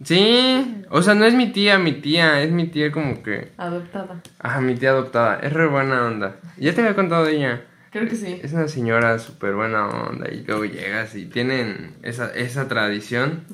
[0.04, 3.52] Sí, o sea, no es mi tía, mi tía, es mi tía como que...
[3.56, 4.20] Adoptada.
[4.38, 5.38] Ajá, mi tía adoptada.
[5.40, 6.36] Es re buena onda.
[6.56, 7.62] Ya te había contado de ella.
[7.90, 8.40] Creo que sí.
[8.42, 13.44] Es una señora súper buena onda y luego llegas y tienen esa, esa tradición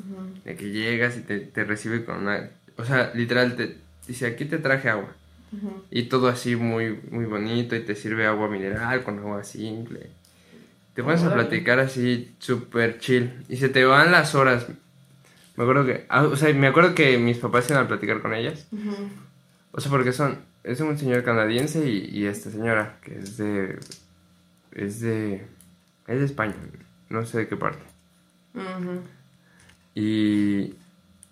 [0.45, 2.49] de que llegas y te, te recibe con una...
[2.77, 5.13] O sea, literal, te dice, aquí te traje agua.
[5.91, 10.11] Y todo así muy, muy bonito y te sirve agua mineral con agua simple.
[10.95, 14.67] Te pones a platicar así súper chill y se te van las horas.
[15.59, 18.33] Me acuerdo que, ah, o sea, me acuerdo que mis papás iban a platicar con
[18.33, 18.69] ellas.
[19.73, 23.81] O sea, porque son, es un señor canadiense y, y esta señora que es de,
[24.71, 25.45] es de,
[26.07, 26.55] es de España,
[27.09, 27.83] no sé de qué parte.
[29.97, 30.77] Y,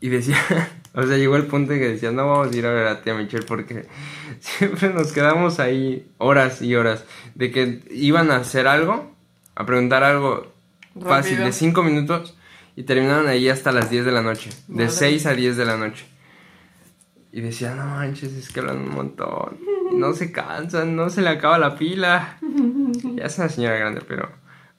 [0.00, 0.38] y decía,
[0.94, 3.02] o sea, llegó el punto en que decía, no vamos a ir a ver a
[3.02, 3.86] tía Michelle porque
[4.40, 7.04] siempre nos quedamos ahí horas y horas
[7.36, 9.14] de que iban a hacer algo,
[9.54, 10.52] a preguntar algo
[11.00, 11.46] fácil Rápido.
[11.46, 12.35] de 5 minutos
[12.76, 14.90] y terminaron ahí hasta las 10 de la noche, de Madre.
[14.90, 16.06] 6 a 10 de la noche.
[17.32, 19.58] Y decía, no manches, es que hablan un montón,
[19.94, 22.38] no se cansan, no se le acaba la pila.
[23.14, 24.30] Ya es una señora grande, pero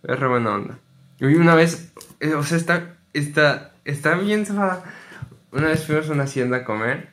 [0.03, 0.79] es re buena onda.
[1.19, 4.83] Y una vez, eh, o sea, está, está, está bien zafada.
[5.51, 7.09] Una vez fuimos a una hacienda a comer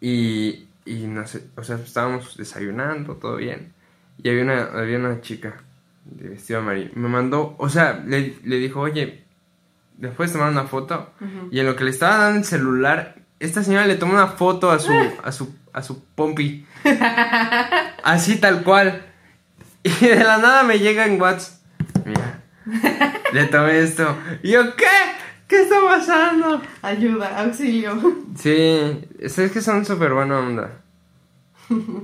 [0.00, 3.72] y, y no sé, o sea, estábamos desayunando, todo bien.
[4.22, 5.60] Y había una, había una chica
[6.04, 6.90] de vestido amarillo.
[6.94, 9.24] Me mandó, o sea, le, le dijo, oye,
[9.98, 11.10] después tomar una foto.
[11.50, 14.70] Y en lo que le estaba dando el celular, esta señora le tomó una foto
[14.70, 16.66] a su, a su, a su pompi.
[18.02, 19.04] Así tal cual.
[19.82, 21.60] Y de la nada me llega en WhatsApp.
[22.04, 22.40] Mira,
[23.32, 24.16] le tomé esto.
[24.42, 24.86] Y yo, ¿qué?
[25.46, 26.60] ¿Qué está pasando?
[26.82, 27.98] Ayuda, auxilio.
[28.36, 30.82] Sí, es es que son súper buena onda.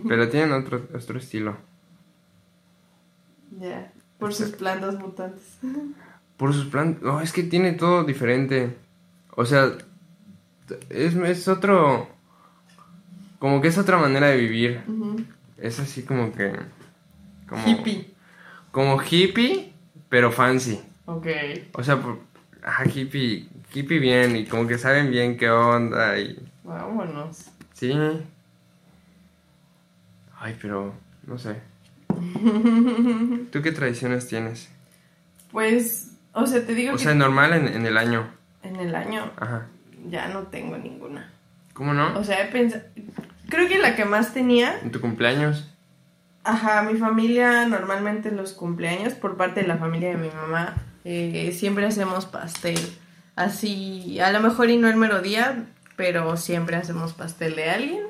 [0.09, 1.57] Pero tienen otro, otro estilo.
[3.59, 5.59] Ya, por sus plantas mutantes.
[6.37, 7.01] Por sus planes.
[7.03, 8.77] No, es que tiene todo diferente.
[9.31, 9.73] O sea,
[10.90, 12.09] es, es otro.
[13.38, 14.83] Como que es otra manera de vivir.
[15.59, 16.53] Es así como que.
[17.49, 18.14] Como, Hippie.
[18.70, 19.73] Como hippie,
[20.09, 20.81] pero fancy.
[21.07, 21.27] Ok.
[21.75, 22.01] O sea,
[22.62, 26.38] ajá, hippie, hippie bien y como que saben bien qué onda y.
[26.64, 27.51] Vámonos.
[27.75, 27.92] Sí.
[30.38, 30.94] Ay, pero
[31.27, 31.57] no sé.
[33.51, 34.68] ¿Tú qué tradiciones tienes?
[35.51, 38.27] Pues, o sea, te digo O que sea, normal en, en el año.
[38.62, 39.66] en el año Ajá.
[40.09, 41.31] ya no tengo ninguna.
[41.73, 42.16] ¿Cómo no?
[42.18, 42.85] O sea, he pensado.
[43.49, 44.79] Creo que la que más tenía.
[44.83, 45.70] ¿En tu cumpleaños?
[46.44, 51.53] Ajá, mi familia normalmente los cumpleaños, por parte de la familia de mi mamá, eh,
[51.57, 52.79] siempre hacemos pastel.
[53.37, 55.64] Así, a lo mejor y no el mero día,
[55.97, 58.03] pero siempre hacemos pastel de alguien.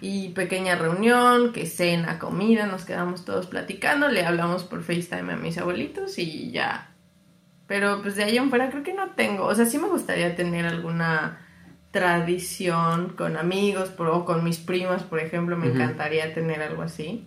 [0.00, 5.36] Y pequeña reunión, que cena, comida, nos quedamos todos platicando, le hablamos por FaceTime a
[5.36, 6.90] mis abuelitos y ya.
[7.66, 9.44] Pero pues de ahí en fuera creo que no tengo.
[9.44, 11.38] O sea, sí me gustaría tener alguna
[11.90, 17.26] tradición con amigos por- o con mis primas, por ejemplo, me encantaría tener algo así.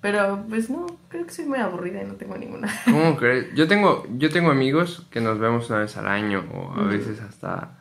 [0.00, 2.68] Pero pues no, creo que soy muy aburrida y no tengo ninguna.
[2.84, 3.54] ¿Cómo crees?
[3.54, 7.20] Yo tengo, yo tengo amigos que nos vemos una vez al año o a veces
[7.20, 7.78] hasta...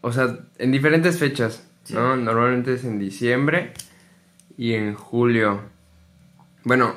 [0.00, 2.16] o sea, en diferentes fechas, ¿no?
[2.16, 3.72] Normalmente es en diciembre
[4.56, 5.60] y en julio.
[6.64, 6.94] Bueno,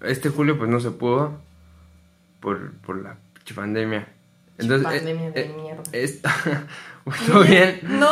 [0.00, 1.40] este julio pues no se pudo
[2.44, 3.16] por, por la
[3.54, 4.06] pandemia.
[4.58, 5.82] Entonces, eh, Pandemia de eh, mierda.
[5.90, 6.32] Está
[7.26, 7.80] todo bien.
[7.82, 8.08] No,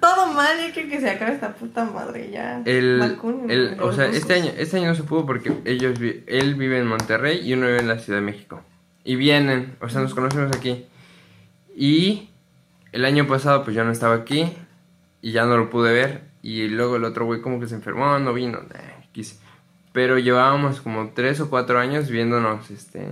[0.00, 2.62] todo mal, ya quiero que se acabe esta puta madre ya.
[2.64, 3.00] El,
[3.48, 6.78] el- o sea, este año, este año no se pudo porque ellos, vi- él vive
[6.80, 8.60] en Monterrey y uno vive en la Ciudad de México.
[9.04, 10.86] Y vienen, o sea, nos conocemos aquí.
[11.76, 12.30] Y
[12.92, 14.52] el año pasado pues yo no estaba aquí
[15.22, 16.22] y ya no lo pude ver.
[16.42, 18.58] Y luego el otro güey como que se enfermó, no vino.
[18.58, 19.36] eh, quise.
[19.92, 23.06] Pero llevábamos como tres o cuatro años viéndonos, este...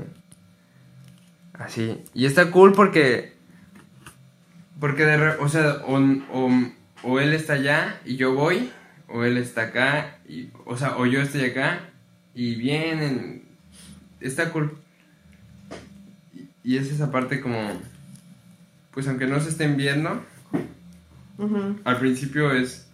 [1.59, 2.03] Así.
[2.15, 3.35] Y está cool porque...
[4.79, 5.99] Porque de re- o sea, o,
[6.33, 6.51] o,
[7.03, 8.71] o él está allá y yo voy,
[9.09, 11.81] o él está acá, y, o sea, o yo estoy acá
[12.35, 13.49] y vienen.
[14.21, 14.77] Está cool.
[16.35, 17.57] Y, y es esa parte como,
[18.91, 20.23] pues aunque no se estén viendo,
[21.85, 22.87] al principio es,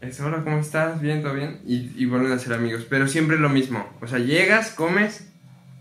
[0.00, 1.02] es hola, ¿cómo estás?
[1.02, 1.60] Bien, todo bien.
[1.66, 3.86] Y, y vuelven a ser amigos, pero siempre es lo mismo.
[4.00, 5.28] O sea, llegas, comes,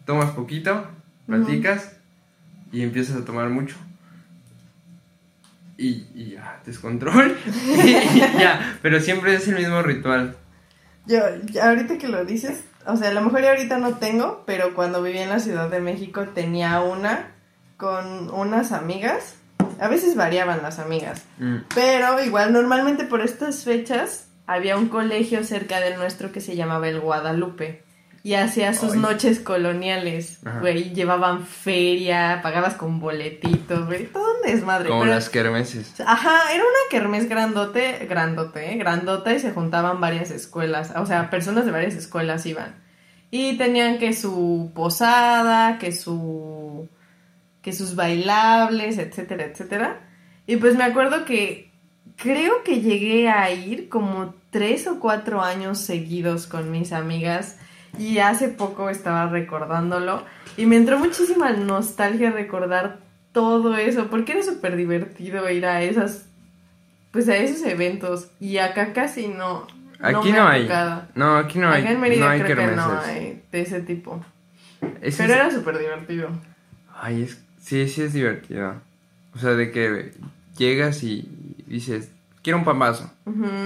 [0.06, 0.88] tomas poquito,
[1.28, 1.94] platicas
[2.72, 3.76] y empiezas a tomar mucho.
[5.78, 7.38] Y, y ya, descontrol.
[7.86, 10.36] y ya, pero siempre es el mismo ritual.
[11.06, 11.20] Yo,
[11.62, 15.02] ahorita que lo dices, o sea, a lo mejor ya ahorita no tengo, pero cuando
[15.02, 17.32] vivía en la Ciudad de México tenía una
[17.78, 19.36] con unas amigas.
[19.80, 21.58] A veces variaban las amigas, Mm.
[21.74, 26.88] pero igual normalmente por estas fechas había un colegio cerca del nuestro que se llamaba
[26.88, 27.84] el Guadalupe
[28.26, 29.00] y hacía sus Ay.
[29.00, 34.88] noches coloniales, güey, llevaban feria, pagabas con boletitos, güey, todo un desmadre.
[34.88, 36.00] Como pero- las kermeses.
[36.00, 38.78] Ajá, era una kermés grandote, grandote, ¿eh?
[38.78, 42.82] grandota y se juntaban varias escuelas, o sea, personas de varias escuelas iban.
[43.30, 46.88] Y tenían que su posada, que su
[47.62, 50.02] que sus bailables, etcétera, etcétera.
[50.48, 51.72] Y pues me acuerdo que
[52.18, 57.58] creo que llegué a ir como tres o cuatro años seguidos con mis amigas
[57.98, 60.24] y hace poco estaba recordándolo
[60.58, 63.00] y me entró muchísima nostalgia recordar
[63.32, 66.26] todo eso porque era súper divertido ir a esas
[67.12, 69.68] pues a esos eventos y acá casi no
[70.00, 70.64] Aquí no ha hay.
[70.64, 71.04] tocado.
[71.16, 71.82] No, aquí no hay.
[71.82, 74.22] Acá en Mérida no hay creo que no hay de ese tipo.
[75.02, 76.30] Es- Pero es- era súper divertido.
[76.94, 78.82] Ay, es, sí, sí es divertido.
[79.34, 80.12] O sea, de que
[80.58, 81.30] llegas y
[81.68, 82.12] dices,
[82.44, 83.12] quiero un pambazo.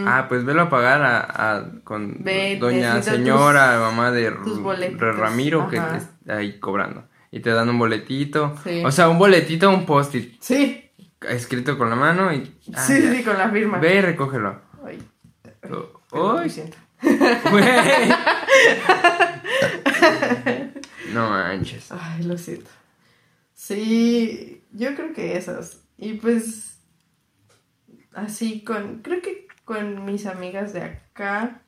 [0.05, 1.19] Ah, pues velo a pagar a,
[1.57, 4.29] a- con Ve, doña señora, mamá de.
[4.29, 5.97] Ramiro que Ajá.
[5.97, 7.05] está ahí cobrando.
[7.31, 8.55] Y te dan un boletito.
[8.63, 8.83] Sí.
[8.85, 10.89] O sea, un boletito, un post-it Sí,
[11.27, 12.55] escrito con la mano y...
[12.73, 13.11] ah, sí, ya.
[13.13, 13.79] sí, con la firma.
[13.79, 14.61] Ve y recógelo.
[14.85, 14.99] Ay,
[16.11, 16.77] Oh, Uy, lo siento.
[17.51, 17.65] güey.
[21.13, 21.91] no manches.
[21.91, 22.69] Ay, lo siento.
[23.53, 25.81] Sí, yo creo que esas.
[25.97, 26.76] Y pues,
[28.17, 31.61] así con, creo que con mis amigas de acá,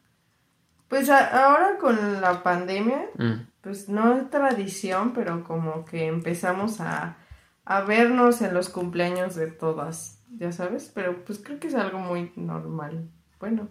[0.87, 3.33] pues a- ahora con la pandemia, Mm.
[3.61, 7.17] pues no es tradición, pero como que empezamos a,
[7.65, 11.99] a vernos en los cumpleaños de todas, ya sabes, pero pues creo que es algo
[11.99, 13.07] muy normal.
[13.39, 13.67] Bueno,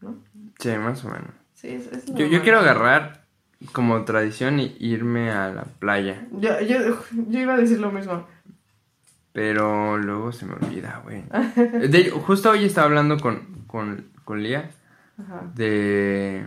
[0.00, 0.16] ¿no?
[0.58, 1.30] Sí, más o menos.
[1.54, 3.24] Sí, es, es Yo, yo quiero agarrar
[3.72, 6.26] como tradición y irme a la playa.
[6.32, 6.78] Yo, yo,
[7.28, 8.26] yo iba a decir lo mismo.
[9.36, 11.22] Pero luego se me olvida, güey.
[11.90, 14.70] De- justo hoy estaba hablando con, con, con Lía
[15.18, 16.46] Ajá, de...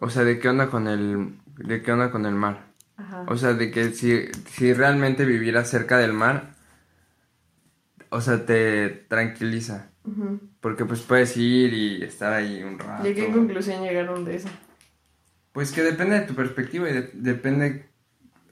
[0.00, 1.34] O sea, de qué onda con el...
[1.58, 2.64] De qué onda con el mar.
[2.96, 3.26] ajá.
[3.28, 6.54] O sea, de que si, si realmente vivieras cerca del mar,
[8.08, 9.90] o sea, te tranquiliza.
[10.62, 13.06] Porque pues puedes ir y estar ahí un rato.
[13.06, 14.48] ¿Y a qué conclusión llegaron de eso?
[15.52, 17.90] Pues que depende de tu perspectiva y de- depende...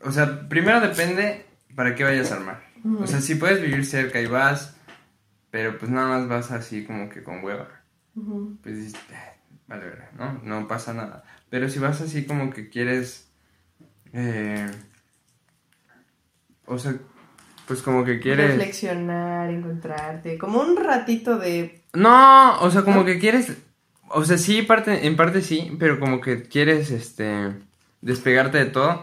[0.04, 2.67] O sea, primero depende para qué vayas al mar.
[3.00, 4.76] O sea, si puedes vivir cerca y vas,
[5.50, 7.68] pero pues nada más vas así como que con hueva.
[8.62, 10.40] Pues dices, "Eh, vale, verga", ¿no?
[10.42, 11.24] No pasa nada.
[11.50, 13.28] Pero si vas así como que quieres...
[14.12, 14.70] eh,
[16.66, 16.94] o sea,
[17.66, 18.50] pues como que quieres...
[18.50, 21.82] Reflexionar, encontrarte, como un ratito de...
[21.94, 23.04] No, o sea, como ¿No?
[23.04, 23.56] que quieres...
[24.10, 27.52] O sea, sí, parte, en parte sí, pero como que quieres, este...
[28.00, 29.02] Despegarte de todo.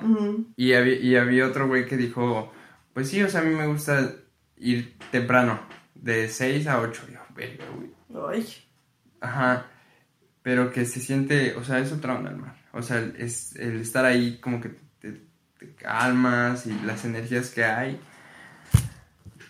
[0.56, 2.52] Y había, y había otro güey que dijo,
[2.96, 4.16] pues sí, o sea, a mí me gusta
[4.58, 5.60] ir temprano,
[5.94, 7.04] de 6 a 8.
[7.14, 7.92] Yo, verga, güey.
[8.40, 8.48] Ay,
[9.22, 9.68] Ajá.
[10.42, 12.56] Pero que se siente, o sea, es otra onda el mar.
[12.72, 15.22] O sea, es el estar ahí como que te,
[15.60, 18.00] te calmas y las energías que hay.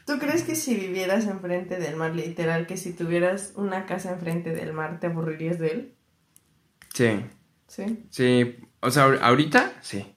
[0.06, 4.52] ¿Tú crees que si vivieras enfrente del mar, literal, que si tuvieras una casa enfrente
[4.54, 5.96] del mar, te aburrirías de él?
[6.94, 7.26] Sí,
[7.68, 8.06] ¿Sí?
[8.10, 8.58] sí.
[8.82, 10.16] O sea, ahor- ahorita sí.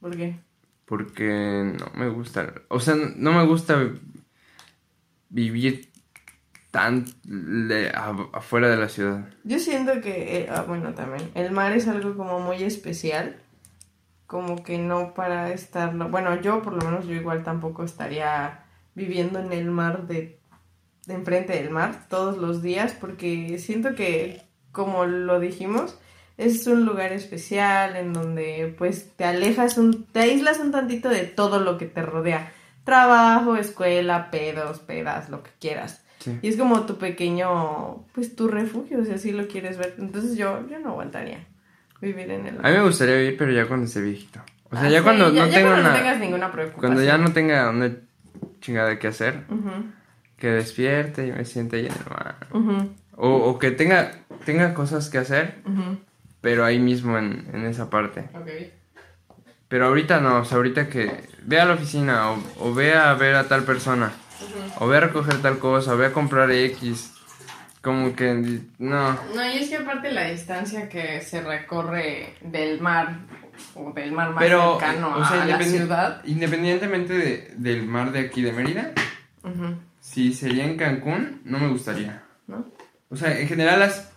[0.00, 0.38] ¿Por qué?
[0.86, 3.92] Porque no me gusta, o sea, no me gusta
[5.28, 5.90] vivir
[6.70, 7.06] tan
[8.32, 9.28] afuera de la ciudad.
[9.44, 13.36] Yo siento que, eh, ah, bueno, también, el mar es algo como muy especial,
[14.26, 19.38] como que no para estarlo, bueno, yo por lo menos yo igual tampoco estaría viviendo
[19.38, 20.40] en el mar de,
[21.06, 25.98] de enfrente del mar todos los días, porque siento que, como lo dijimos,
[26.38, 31.22] es un lugar especial en donde pues te alejas un, te aíslas un tantito de
[31.24, 32.52] todo lo que te rodea,
[32.84, 36.02] trabajo, escuela, pedos, pedas, lo que quieras.
[36.20, 36.38] Sí.
[36.42, 39.94] Y es como tu pequeño, pues tu refugio, si así lo quieres ver.
[39.98, 41.44] Entonces yo, yo no aguantaría
[42.00, 42.58] vivir en el...
[42.58, 44.40] A mí me gustaría vivir, pero ya cuando esté viejito.
[44.70, 45.98] O sea, Ah, ya sí, cuando ya- no ya tenga cuando no una...
[45.98, 46.80] tengas ninguna preocupación.
[46.94, 47.92] Cuando ya no tenga una
[48.60, 49.70] chingada que hacer, Ujú,
[50.36, 52.36] que despierte y me siente ahí en el mar.
[52.52, 54.12] ujú, O, o que tenga,
[54.44, 55.98] tenga cosas que hacer, ujú.
[56.46, 58.20] Pero ahí mismo en, en esa parte.
[58.34, 58.48] Ok.
[59.66, 63.12] Pero ahorita no, o sea, ahorita que ve a la oficina o, o ve a
[63.14, 64.12] ver a tal persona,
[64.78, 67.12] o ve a recoger tal cosa, o ve a comprar X,
[67.82, 69.18] como que no.
[69.34, 73.18] No, y es que aparte la distancia que se recorre del mar
[73.74, 76.22] o del mar más Pero, cercano o sea, a la ciudad.
[76.26, 78.92] independientemente de- del mar de aquí de Mérida,
[80.00, 82.22] si sería en Cancún, no me gustaría.
[82.46, 82.64] ¿No?
[83.10, 84.12] O sea, en general las,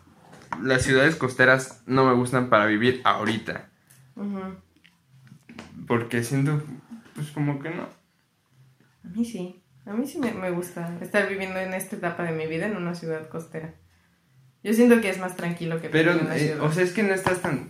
[0.61, 3.69] las ciudades costeras no me gustan para vivir ahorita.
[5.87, 6.61] Porque siento,
[7.15, 7.83] pues como que no.
[7.83, 9.63] A mí sí.
[9.85, 12.77] A mí sí me, me gusta estar viviendo en esta etapa de mi vida en
[12.77, 13.73] una ciudad costera.
[14.63, 17.01] Yo siento que es más tranquilo que Pero, en la eh, o sea, es que
[17.03, 17.69] no estás tan...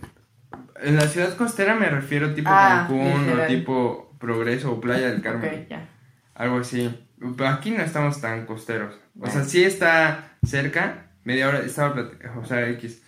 [0.82, 3.40] En la ciudad costera me refiero tipo Ah, Cancún literal.
[3.40, 5.62] o tipo Progreso o Playa del Carmen.
[5.62, 5.88] Ok, ya.
[6.34, 7.06] Algo así.
[7.36, 8.98] Pero aquí no estamos tan costeros.
[9.20, 11.09] O sea, sí está cerca.
[11.24, 12.40] Media hora estaba platicando.
[12.40, 13.02] O sea, X.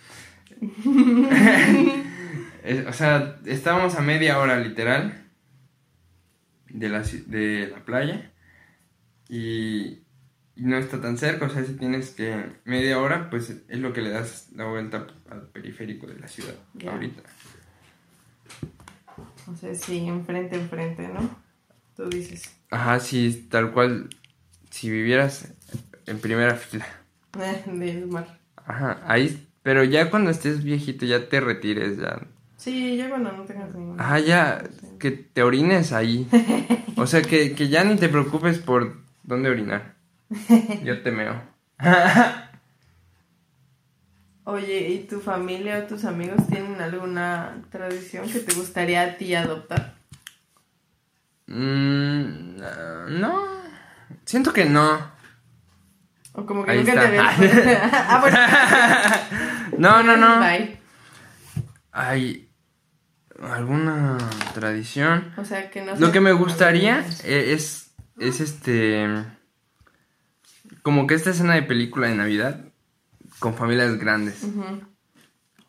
[2.87, 5.21] O sea, estábamos a media hora literal
[6.69, 8.31] de la, de la playa
[9.27, 10.03] y,
[10.55, 13.91] y no está tan cerca, o sea, si tienes que media hora, pues es lo
[13.91, 16.55] que le das la vuelta al periférico de la ciudad
[16.87, 17.21] ahorita.
[19.51, 21.37] O sea, sí, enfrente, enfrente, ¿no?
[21.95, 22.55] Tú dices.
[22.69, 24.09] Ajá, sí, tal cual,
[24.69, 25.53] si vivieras
[26.05, 26.87] en primera fila.
[27.39, 28.39] Eh, del mar.
[28.65, 32.21] Ajá, ahí, pero ya cuando estés viejito, ya te retires, ya.
[32.57, 33.99] Sí, ya cuando no tengas ningún.
[33.99, 34.63] Ajá, ya,
[34.99, 36.27] que te orines ahí.
[36.95, 39.95] O sea, que, que ya ni te preocupes por dónde orinar.
[40.83, 41.41] Yo te meo.
[44.45, 49.33] Oye, ¿y tu familia o tus amigos tienen alguna tradición que te gustaría a ti
[49.33, 49.95] adoptar?
[51.47, 52.57] Mm,
[53.19, 53.43] no,
[54.25, 55.12] siento que no.
[56.33, 57.21] O como que Ahí nunca te ves.
[57.93, 58.37] ah, bueno.
[59.77, 60.39] No, no, no.
[60.39, 60.77] Bye.
[61.91, 62.49] Hay
[63.41, 64.17] alguna
[64.53, 65.33] tradición.
[65.37, 69.07] O sea, que no Lo que me gustaría es, es este,
[70.81, 72.59] como que esta escena de película de Navidad
[73.39, 74.45] con familias grandes.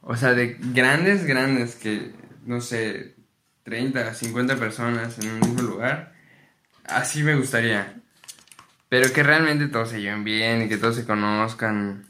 [0.01, 2.13] O sea, de grandes, grandes, que,
[2.45, 3.17] no sé,
[3.65, 6.13] 30, 50 personas en un mismo lugar.
[6.85, 8.03] Así me gustaría.
[8.89, 12.07] Pero que realmente todos se lleven bien y que todos se conozcan.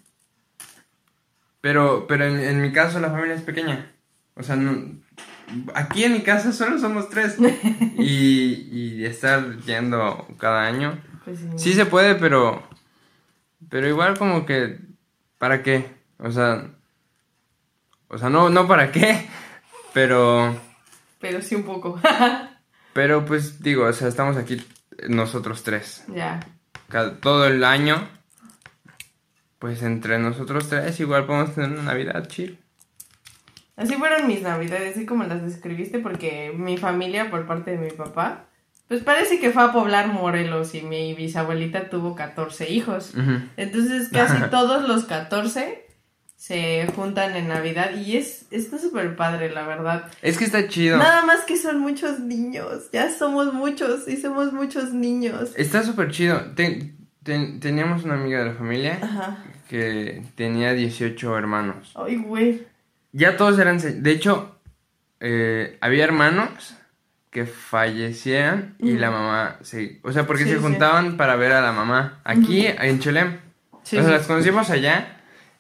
[1.61, 3.91] Pero, pero en, en mi caso la familia es pequeña.
[4.35, 5.01] O sea, no,
[5.75, 7.37] aquí en mi casa solo somos tres.
[7.97, 11.01] Y, y estar yendo cada año.
[11.25, 11.47] Pues sí.
[11.57, 12.63] Sí se puede, pero.
[13.71, 14.79] Pero igual como que.
[15.39, 15.87] ¿Para qué?
[16.19, 16.67] O sea.
[18.09, 19.27] O sea, no, no para qué.
[19.95, 20.55] Pero.
[21.21, 21.99] Pero sí un poco.
[22.93, 24.65] Pero pues digo, o sea, estamos aquí
[25.09, 26.05] nosotros tres.
[26.09, 26.41] ya.
[26.95, 28.09] Cada- todo el año.
[29.59, 32.61] Pues entre nosotros tres igual podemos tener una Navidad chill.
[33.75, 37.91] Así fueron mis navidades, así como las describiste, porque mi familia, por parte de mi
[37.91, 38.45] papá,
[38.87, 43.13] pues parece que fue a poblar Morelos y mi bisabuelita tuvo 14 hijos.
[43.57, 45.84] Entonces casi todos los 14
[46.47, 50.11] se juntan en Navidad y es está súper padre, la verdad.
[50.21, 50.99] Es que está chido.
[50.99, 55.53] Nada más que son muchos niños, ya somos muchos y somos muchos niños.
[55.57, 56.39] Está súper chido.
[56.55, 59.39] Ten- ten- teníamos una amiga de la familia Ajá.
[59.71, 61.95] que tenía 18 hermanos.
[61.95, 62.67] Ay, güey.
[63.13, 63.79] Ya todos eran...
[64.03, 64.59] De hecho,
[65.21, 66.75] eh, había hermanos
[67.31, 69.99] que fallecían y la mamá se...
[70.03, 70.63] O sea, porque Sí, se sí.
[70.63, 72.21] juntaban para ver a la mamá.
[72.23, 73.39] Aquí, en Cholem.
[73.83, 75.14] Sí, o sea, las conocimos allá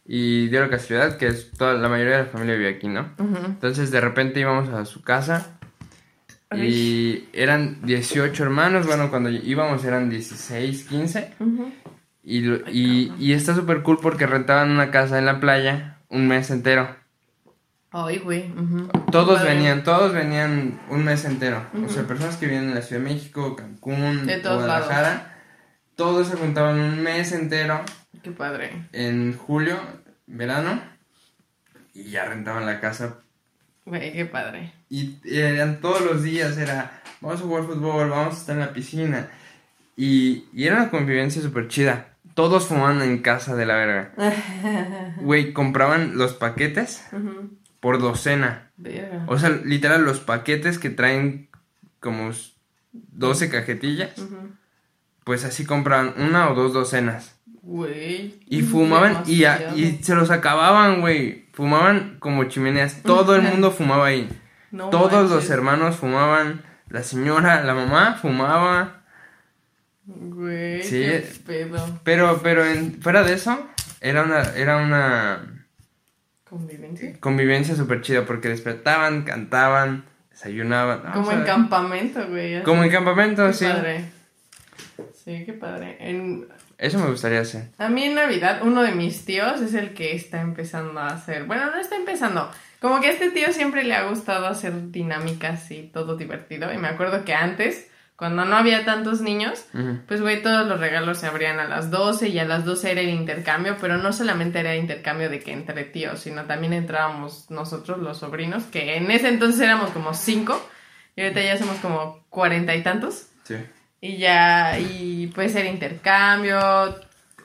[0.07, 3.11] y dio la casualidad que es toda, la mayoría de la familia vive aquí, ¿no?
[3.19, 5.59] Entonces, de repente íbamos a su casa
[6.55, 8.87] y eran 18 hermanos.
[8.87, 11.35] Bueno, cuando íbamos eran 16, 15.
[11.41, 11.73] Ujú.
[12.23, 16.51] Y, y, y está súper cool porque rentaban una casa en la playa un mes
[16.51, 16.89] entero.
[17.91, 18.51] Ay, güey.
[18.51, 18.89] ujú.
[19.11, 19.55] Todos Padre.
[19.55, 21.65] venían, todos venían un mes entero.
[21.85, 25.39] O sea, personas que vienen en la Ciudad de México, Cancún, De todos Guadalajara.
[25.95, 27.81] Todos se juntaban un mes entero
[28.25, 28.89] Qué padre.
[28.93, 29.79] en julio,
[30.27, 30.83] verano.
[31.93, 33.19] Y ya rentaban la casa.
[33.85, 34.73] Güey, qué padre.
[34.89, 38.73] Y eran todos los días, era, vamos a jugar fútbol, vamos a estar en la
[38.73, 39.29] piscina.
[39.97, 42.09] Y, y era una convivencia súper chida.
[42.35, 44.13] Todos fumaban en casa de la verga.
[45.21, 47.07] Güey, compraban los paquetes
[47.79, 48.71] por docena.
[48.77, 49.25] Verga.
[49.29, 51.49] O sea, literal, los paquetes que traen
[52.01, 52.53] como s-
[52.93, 54.15] 12 cajetillas,
[55.23, 57.37] pues así compraban una o dos docenas.
[57.67, 58.35] Güey.
[58.47, 61.47] Y fumaban y, a- y se los acababan, güey.
[61.55, 63.03] Fumaban como chimeneas.
[63.03, 64.29] Todo el mundo fumaba ahí.
[64.71, 66.63] No Todos los hermanos fumaban.
[66.89, 69.03] La señora, la mamá fumaba.
[70.07, 71.01] Güey, Sí.
[71.01, 72.01] qué pedo.
[72.05, 73.67] Pero, pero en, fuera de eso,
[74.03, 75.65] era una, era una
[76.45, 77.17] Convivencia.
[77.21, 81.03] convivencia súper chida porque despertaban, cantaban, desayunaban.
[81.07, 82.63] Ah, Como en campamento, güey.
[82.63, 83.65] Como en campamento, Qué sí.
[83.65, 84.05] padre.
[85.25, 85.97] Sí, qué padre.
[86.01, 86.47] En,
[86.79, 87.71] Eso me gustaría hacer.
[87.79, 91.45] a mí en Navidad, uno de mis tíos es el que está empezando a hacer.
[91.45, 92.51] Bueno, no está empezando.
[92.81, 96.73] Como que a este tío siempre le ha gustado hacer dinámicas y todo divertido.
[96.73, 100.01] Y me acuerdo que antes, cuando no había tantos niños, Ujú.
[100.07, 103.01] Pues, güey, todos los regalos se abrían a las 12 y a las 12 era
[103.01, 107.99] el intercambio, pero no solamente era intercambio de que entre tíos, sino también entrábamos nosotros,
[107.99, 110.61] los sobrinos, que en ese entonces éramos como 5
[111.17, 113.29] y ahorita ya somos como cuarenta y tantos.
[113.45, 113.57] Sí.
[114.07, 116.59] Y ya, y pues era intercambio,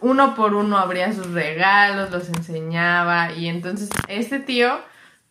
[0.02, 4.82] uno por uno abría sus regalos, los enseñaba y entonces este tío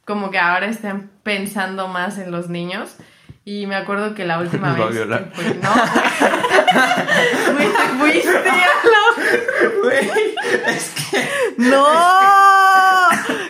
[0.06, 2.96] como que ahora está pensando más en los niños
[3.44, 4.94] y me acuerdo que la última Nos va a vez...
[4.96, 5.30] violar.
[5.34, 5.70] fue- no,
[7.52, 10.34] Güey, te fuiste a la- Güey,
[10.66, 11.84] es que ¡No!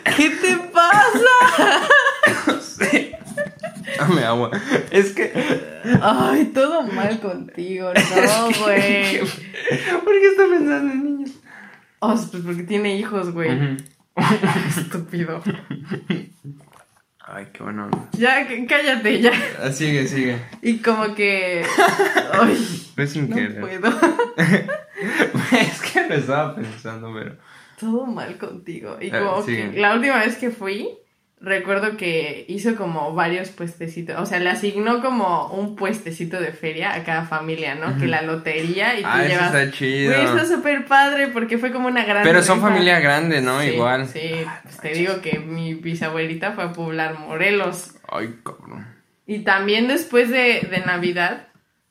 [0.16, 1.36] ¿Qué te pasa?
[2.48, 3.16] no sé.
[3.98, 4.50] Agua.
[4.90, 5.32] Es que.
[6.02, 9.18] Ay, todo mal contigo, no, güey.
[9.20, 11.30] ¿Por qué está pensando en niños?
[12.00, 13.76] Oh, pues porque tiene hijos, güey.
[14.68, 15.42] Estúpido.
[17.20, 17.90] Ay, qué bueno.
[18.12, 19.32] Ya, cállate, ya.
[19.62, 20.38] Ah, Sigue, sigue.
[20.62, 21.64] Y como que.
[22.32, 23.60] Ay, sin no querer.
[23.60, 23.88] puedo.
[24.38, 27.36] es que lo estaba pensando, pero.
[27.78, 28.96] Todo mal contigo.
[29.00, 30.88] Y Eh, como que la última vez que fui,
[31.40, 34.16] recuerdo que hizo como varios puestecitos.
[34.18, 37.96] O sea, le asignó como un puestecito de feria a cada familia, ¿no?
[37.98, 39.54] Que la lotería y tú Ah, eso llevas.
[39.54, 40.12] está chido.
[40.14, 42.22] Güey, está súper padre porque fue como una gran.
[42.24, 42.68] Pero son rifa.
[42.68, 43.60] familia grande, ¿no?
[43.60, 44.08] Sí, Igual.
[44.08, 44.30] Sí,
[44.62, 47.94] pues te digo que mi bisabuelita fue a poblar Morelos.
[48.10, 48.86] Ay, cabrón.
[49.26, 51.48] Y también después de, de Navidad,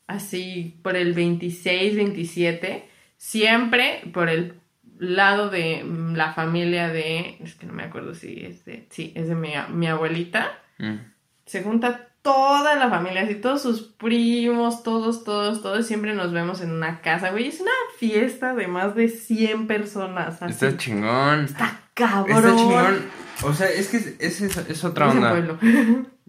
[0.07, 4.55] así por el 26, 27, siempre por el
[4.99, 9.11] lado de mm, la familia de, es que no me acuerdo si es de, sí,
[9.15, 10.47] es de mi, mi abuelita,
[10.79, 10.97] Mm.
[11.45, 16.61] se junta toda la familia, así todos sus primos, todos, todos, todos, siempre nos vemos
[16.61, 20.51] en una casa, güey, es una fiesta de más de 100 personas, así.
[20.51, 21.45] Está chingón.
[21.45, 22.37] Está cabrón.
[22.37, 22.95] Está chingón.
[23.43, 25.31] O sea, es que es, es, es otra onda.
[25.31, 25.57] pueblo.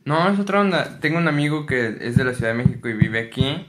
[0.05, 1.01] No, es otra onda.
[1.01, 3.67] Tengo un amigo que es de la Ciudad de México y vive aquí.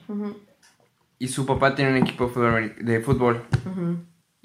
[1.17, 2.31] Y su papá tiene un equipo
[2.79, 3.43] de fútbol.
[3.65, 3.97] ujú.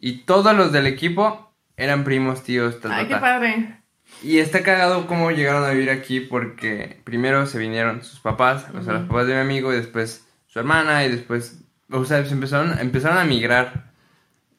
[0.06, 3.80] Y todos los del equipo eran primos, tíos, tal, Ay, qué padre.
[4.22, 8.82] Y está cagado cómo llegaron a vivir aquí porque primero se vinieron sus papás, o
[8.82, 12.32] sea, los papás de mi amigo, y después su hermana, y después, o sea, se
[12.34, 13.92] empezaron, empezaron a migrar.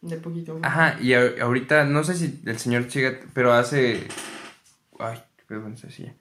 [0.01, 0.59] De poquito.
[0.63, 4.07] Ajá, y a- ahorita, no sé si el señor sigue, pero hace...
[4.97, 6.13] Ay, qué pedo silla.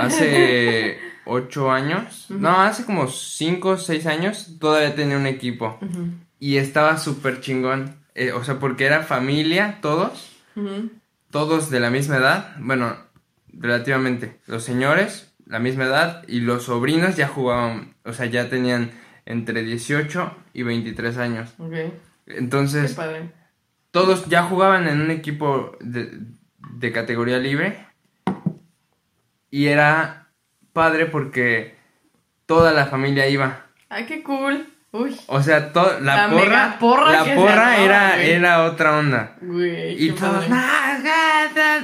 [0.00, 5.78] Hace ocho años, no, hace como cinco o seis años, todavía tenía un equipo.
[6.40, 8.04] Y estaba súper chingón.
[8.16, 10.32] Eh, o sea, porque era familia, todos.
[11.30, 12.56] Todos de la misma edad.
[12.58, 12.96] Bueno,
[13.52, 14.40] relativamente.
[14.46, 16.24] Los señores, la misma edad.
[16.26, 17.94] Y los sobrinos ya jugaban.
[18.04, 18.90] O sea, ya tenían
[19.26, 21.54] entre 18 y 23 años.
[21.58, 21.70] Ok.
[21.72, 21.92] Qué
[22.26, 23.32] Entonces, padre.
[23.90, 26.18] todos ya jugaban en un equipo de,
[26.72, 27.86] de categoría libre.
[29.50, 30.28] Y era
[30.72, 31.76] padre porque
[32.46, 33.66] toda la familia iba.
[33.88, 34.66] Ay, qué cool.
[34.98, 35.16] Uy.
[35.26, 36.28] O sea, to- la, La
[36.78, 39.34] porra, la porra era, era otra onda.
[39.40, 40.02] Güey.
[40.04, 40.44] Y todos.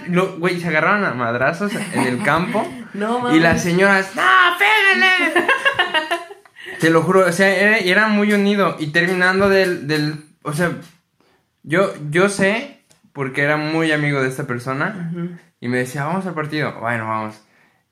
[0.08, 2.66] Lo- güey, se agarraron a madrazos en el campo.
[2.94, 4.22] No y las señoras, ¡No,
[4.58, 5.46] pégale!
[6.78, 8.76] Te lo juro, o sea, era, era muy unido.
[8.78, 10.72] Y terminando del, del, o sea,
[11.62, 12.82] yo, yo sé,
[13.14, 15.10] porque era muy amigo de esta persona,
[15.58, 16.74] y me decía, vamos al partido.
[16.80, 17.40] Bueno, vamos.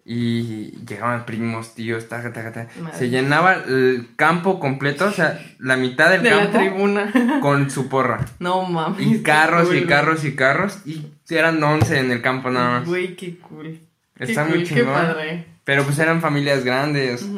[0.04, 2.92] Y llegaban primos, tíos, taca, taca, taca.
[2.94, 7.12] Se llenaba el campo completo, o sea, la mitad del De la campo tribuna.
[7.42, 8.24] con su porra.
[8.38, 9.06] No mames.
[9.06, 10.78] Y carros cool, y carros y carros.
[10.86, 12.88] Y eran 11 en el campo nada más.
[12.88, 13.78] Güey, qué cool.
[14.18, 14.94] Está qué muy cool, Qué chingón.
[14.94, 15.46] padre.
[15.64, 17.28] Pero pues eran familias grandes.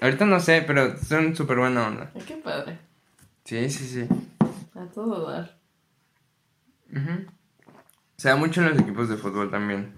[0.00, 2.10] Ahorita no sé, pero son súper buena onda.
[2.14, 2.78] Ay, qué padre.
[3.44, 4.06] Sí, sí, sí.
[4.74, 5.58] A todo dar.
[6.92, 7.26] Ujú.
[8.16, 9.92] Se da mucho en los equipos de fútbol también.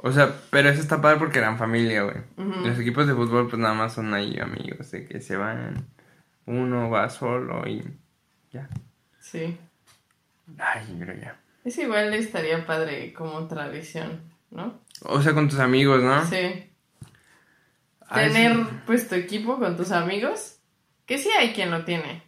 [0.00, 2.16] O sea, pero eso está padre porque eran familia, güey.
[2.36, 2.66] Ujú.
[2.66, 5.86] Los equipos de fútbol pues nada más son ahí amigos, de que se van.
[6.46, 7.82] Uno va solo y
[8.52, 8.68] ya.
[9.20, 9.58] Sí.
[10.58, 11.36] Ay, pero ya.
[11.64, 14.80] Es igual estaría padre como tradición, ¿no?
[15.02, 16.24] O sea, con tus amigos, ¿no?
[16.24, 16.64] Sí.
[18.08, 18.62] Ay, Tener sí.
[18.86, 20.56] pues tu equipo con tus amigos.
[21.06, 22.22] Que sí hay quien lo tiene.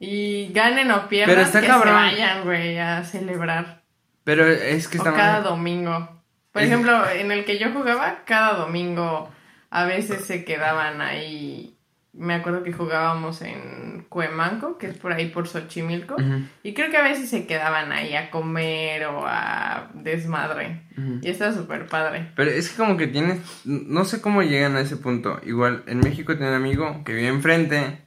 [0.00, 1.88] Y ganen o pierdan, Pero está que cabrón.
[1.88, 3.82] se vayan, güey, a celebrar.
[4.24, 5.44] Pero es que O está cada mal.
[5.44, 6.22] domingo.
[6.54, 9.28] Por ejemplo, en el que yo jugaba, cada domingo
[9.70, 11.76] a veces se quedaban ahí.
[12.12, 16.14] Me acuerdo que jugábamos en Cuemanco, que es por ahí por Xochimilco.
[16.62, 20.82] Y creo que a veces se quedaban ahí a comer o a desmadre.
[20.96, 21.18] ujú.
[21.22, 22.30] Y está súper padre.
[22.36, 25.40] Pero es que como que tienes, no sé cómo llegan a ese punto.
[25.44, 27.98] Igual, en México tenía un amigo que vivía enfrente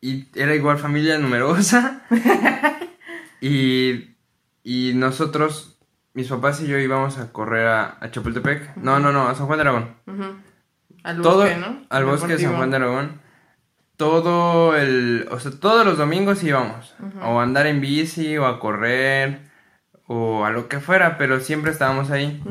[0.00, 2.02] y era igual familia numerosa.
[3.40, 4.14] y,
[4.62, 5.73] y nosotros,
[6.14, 8.76] mis papás y yo íbamos a correr a, a Chapultepec.
[8.76, 9.94] No, no, no, a San Juan de Aragón.
[11.02, 11.82] Al Todo, bosque, ¿no?
[11.90, 12.56] al bosque de San.
[12.56, 13.20] Juan de Aragón.
[13.96, 16.94] Todo el, o sea, todos los domingos íbamos.
[17.22, 19.40] O a andar en bici, o a correr,
[20.06, 22.42] o a lo que fuera, pero siempre estábamos ahí.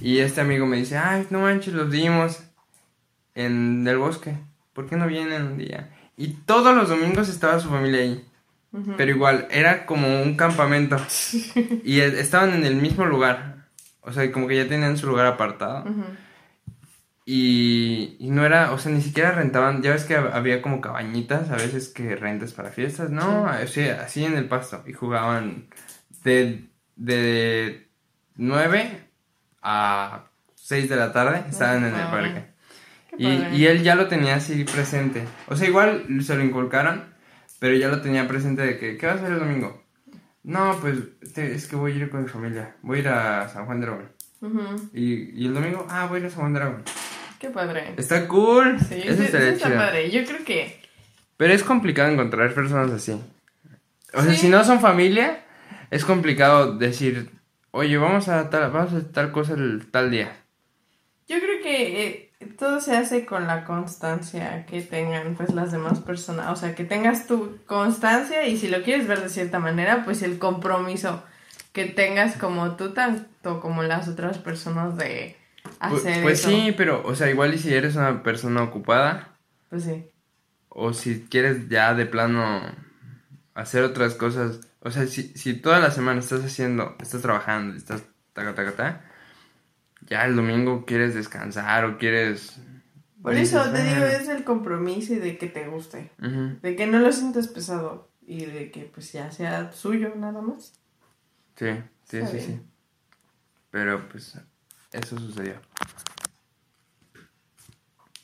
[0.00, 2.42] Y este amigo me dice, ay, no manches, los dimos
[3.34, 4.36] en el bosque.
[4.72, 5.90] ¿Por qué no vienen un día?
[6.16, 8.26] Y todos los domingos estaba su familia ahí.
[8.96, 10.96] Pero igual, era como un campamento.
[11.84, 13.66] y e- estaban en el mismo lugar.
[14.00, 15.84] O sea, como que ya tenían su lugar apartado.
[17.24, 19.82] Y, y no era, o sea, ni siquiera rentaban.
[19.82, 23.10] Ya ves que hab- había como cabañitas a veces que rentas para fiestas.
[23.10, 24.82] No, así, así en el pasto.
[24.86, 25.66] Y jugaban
[26.24, 26.64] de,
[26.96, 27.86] de
[28.36, 29.04] 9
[29.62, 31.44] a 6 de la tarde.
[31.48, 32.10] Estaban en el Ah.
[32.10, 32.44] parque.
[33.18, 35.24] Y, y él ya lo tenía así presente.
[35.46, 37.11] O sea, igual se lo inculcaron,
[37.62, 39.84] pero ya lo tenía presente de que, ¿qué vas a hacer el domingo?
[40.42, 42.74] No, pues este, es que voy a ir con mi familia.
[42.82, 44.10] Voy a ir a San Juan de Aragón.
[44.40, 46.82] Ujú, Y, y el domingo, ah, voy a ir a San Juan de Aragón.
[47.38, 47.94] Qué padre.
[47.96, 48.78] Está cool.
[48.80, 49.76] Sí, Eso sí está chido.
[49.76, 50.10] padre.
[50.10, 50.80] Yo creo que
[51.36, 53.12] Pero es complicado encontrar personas así.
[54.12, 55.44] O sea, si no son familia,
[55.92, 57.30] es complicado decir,
[57.70, 60.36] oye, vamos a tal, vamos a tal cosa el tal día.
[61.28, 66.00] Yo creo que eh, todo se hace con la constancia que tengan pues las demás
[66.00, 70.04] personas, o sea, que tengas tu constancia y si lo quieres ver de cierta manera,
[70.04, 71.22] pues el compromiso
[71.72, 76.48] que tengas como tú tanto como las otras personas de Pu- hacer pues eso.
[76.50, 79.28] sí, pero, o sea, igual y si eres una persona ocupada,
[79.70, 80.04] Pues sí.
[80.68, 82.60] o si quieres ya de plano
[83.54, 88.02] hacer otras cosas, o sea, si, si toda la semana estás haciendo, estás trabajando, estás
[88.32, 89.04] taca, taca, taca,
[90.12, 92.60] ya el domingo quieres descansar o quieres...
[93.22, 96.86] Por dices, eso te digo, es el compromiso y de que te guste, de que
[96.86, 100.74] no lo sientas pesado y de que pues ya sea suyo nada más.
[101.56, 101.66] Sí,
[102.04, 102.46] sí, Está sí, bien.
[102.46, 102.60] sí.
[103.70, 104.38] Pero pues
[104.92, 105.54] eso sucedió.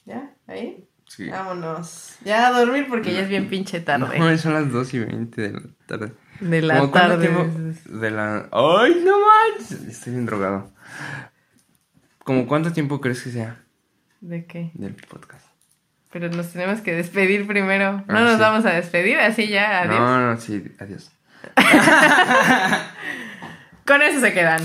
[0.05, 0.35] ¿Ya?
[0.47, 0.87] ¿Ahí?
[1.07, 1.31] Sí.
[1.31, 2.17] Vámonos.
[2.25, 4.19] Ya a dormir porque ya es bien pinche tarde.
[4.19, 6.13] No, son las 2 y 20 de la tarde.
[6.41, 7.75] De la ¿Cómo cuánto tarde.
[7.85, 8.49] De la...
[8.53, 9.81] ¡Ay, no manches!
[9.83, 10.71] Estoy bien drogado.
[12.29, 13.57] ¿Cómo cuánto tiempo crees que sea
[14.21, 14.71] ¿De qué?
[14.75, 15.47] del podcast?
[16.13, 18.05] Pero nos tenemos que despedir primero.
[18.07, 18.39] No Ah, nos sí.
[18.41, 19.99] vamos a despedir, así ya, adiós.
[19.99, 21.11] No, no, sí, adiós.
[23.87, 24.61] Con eso se quedan.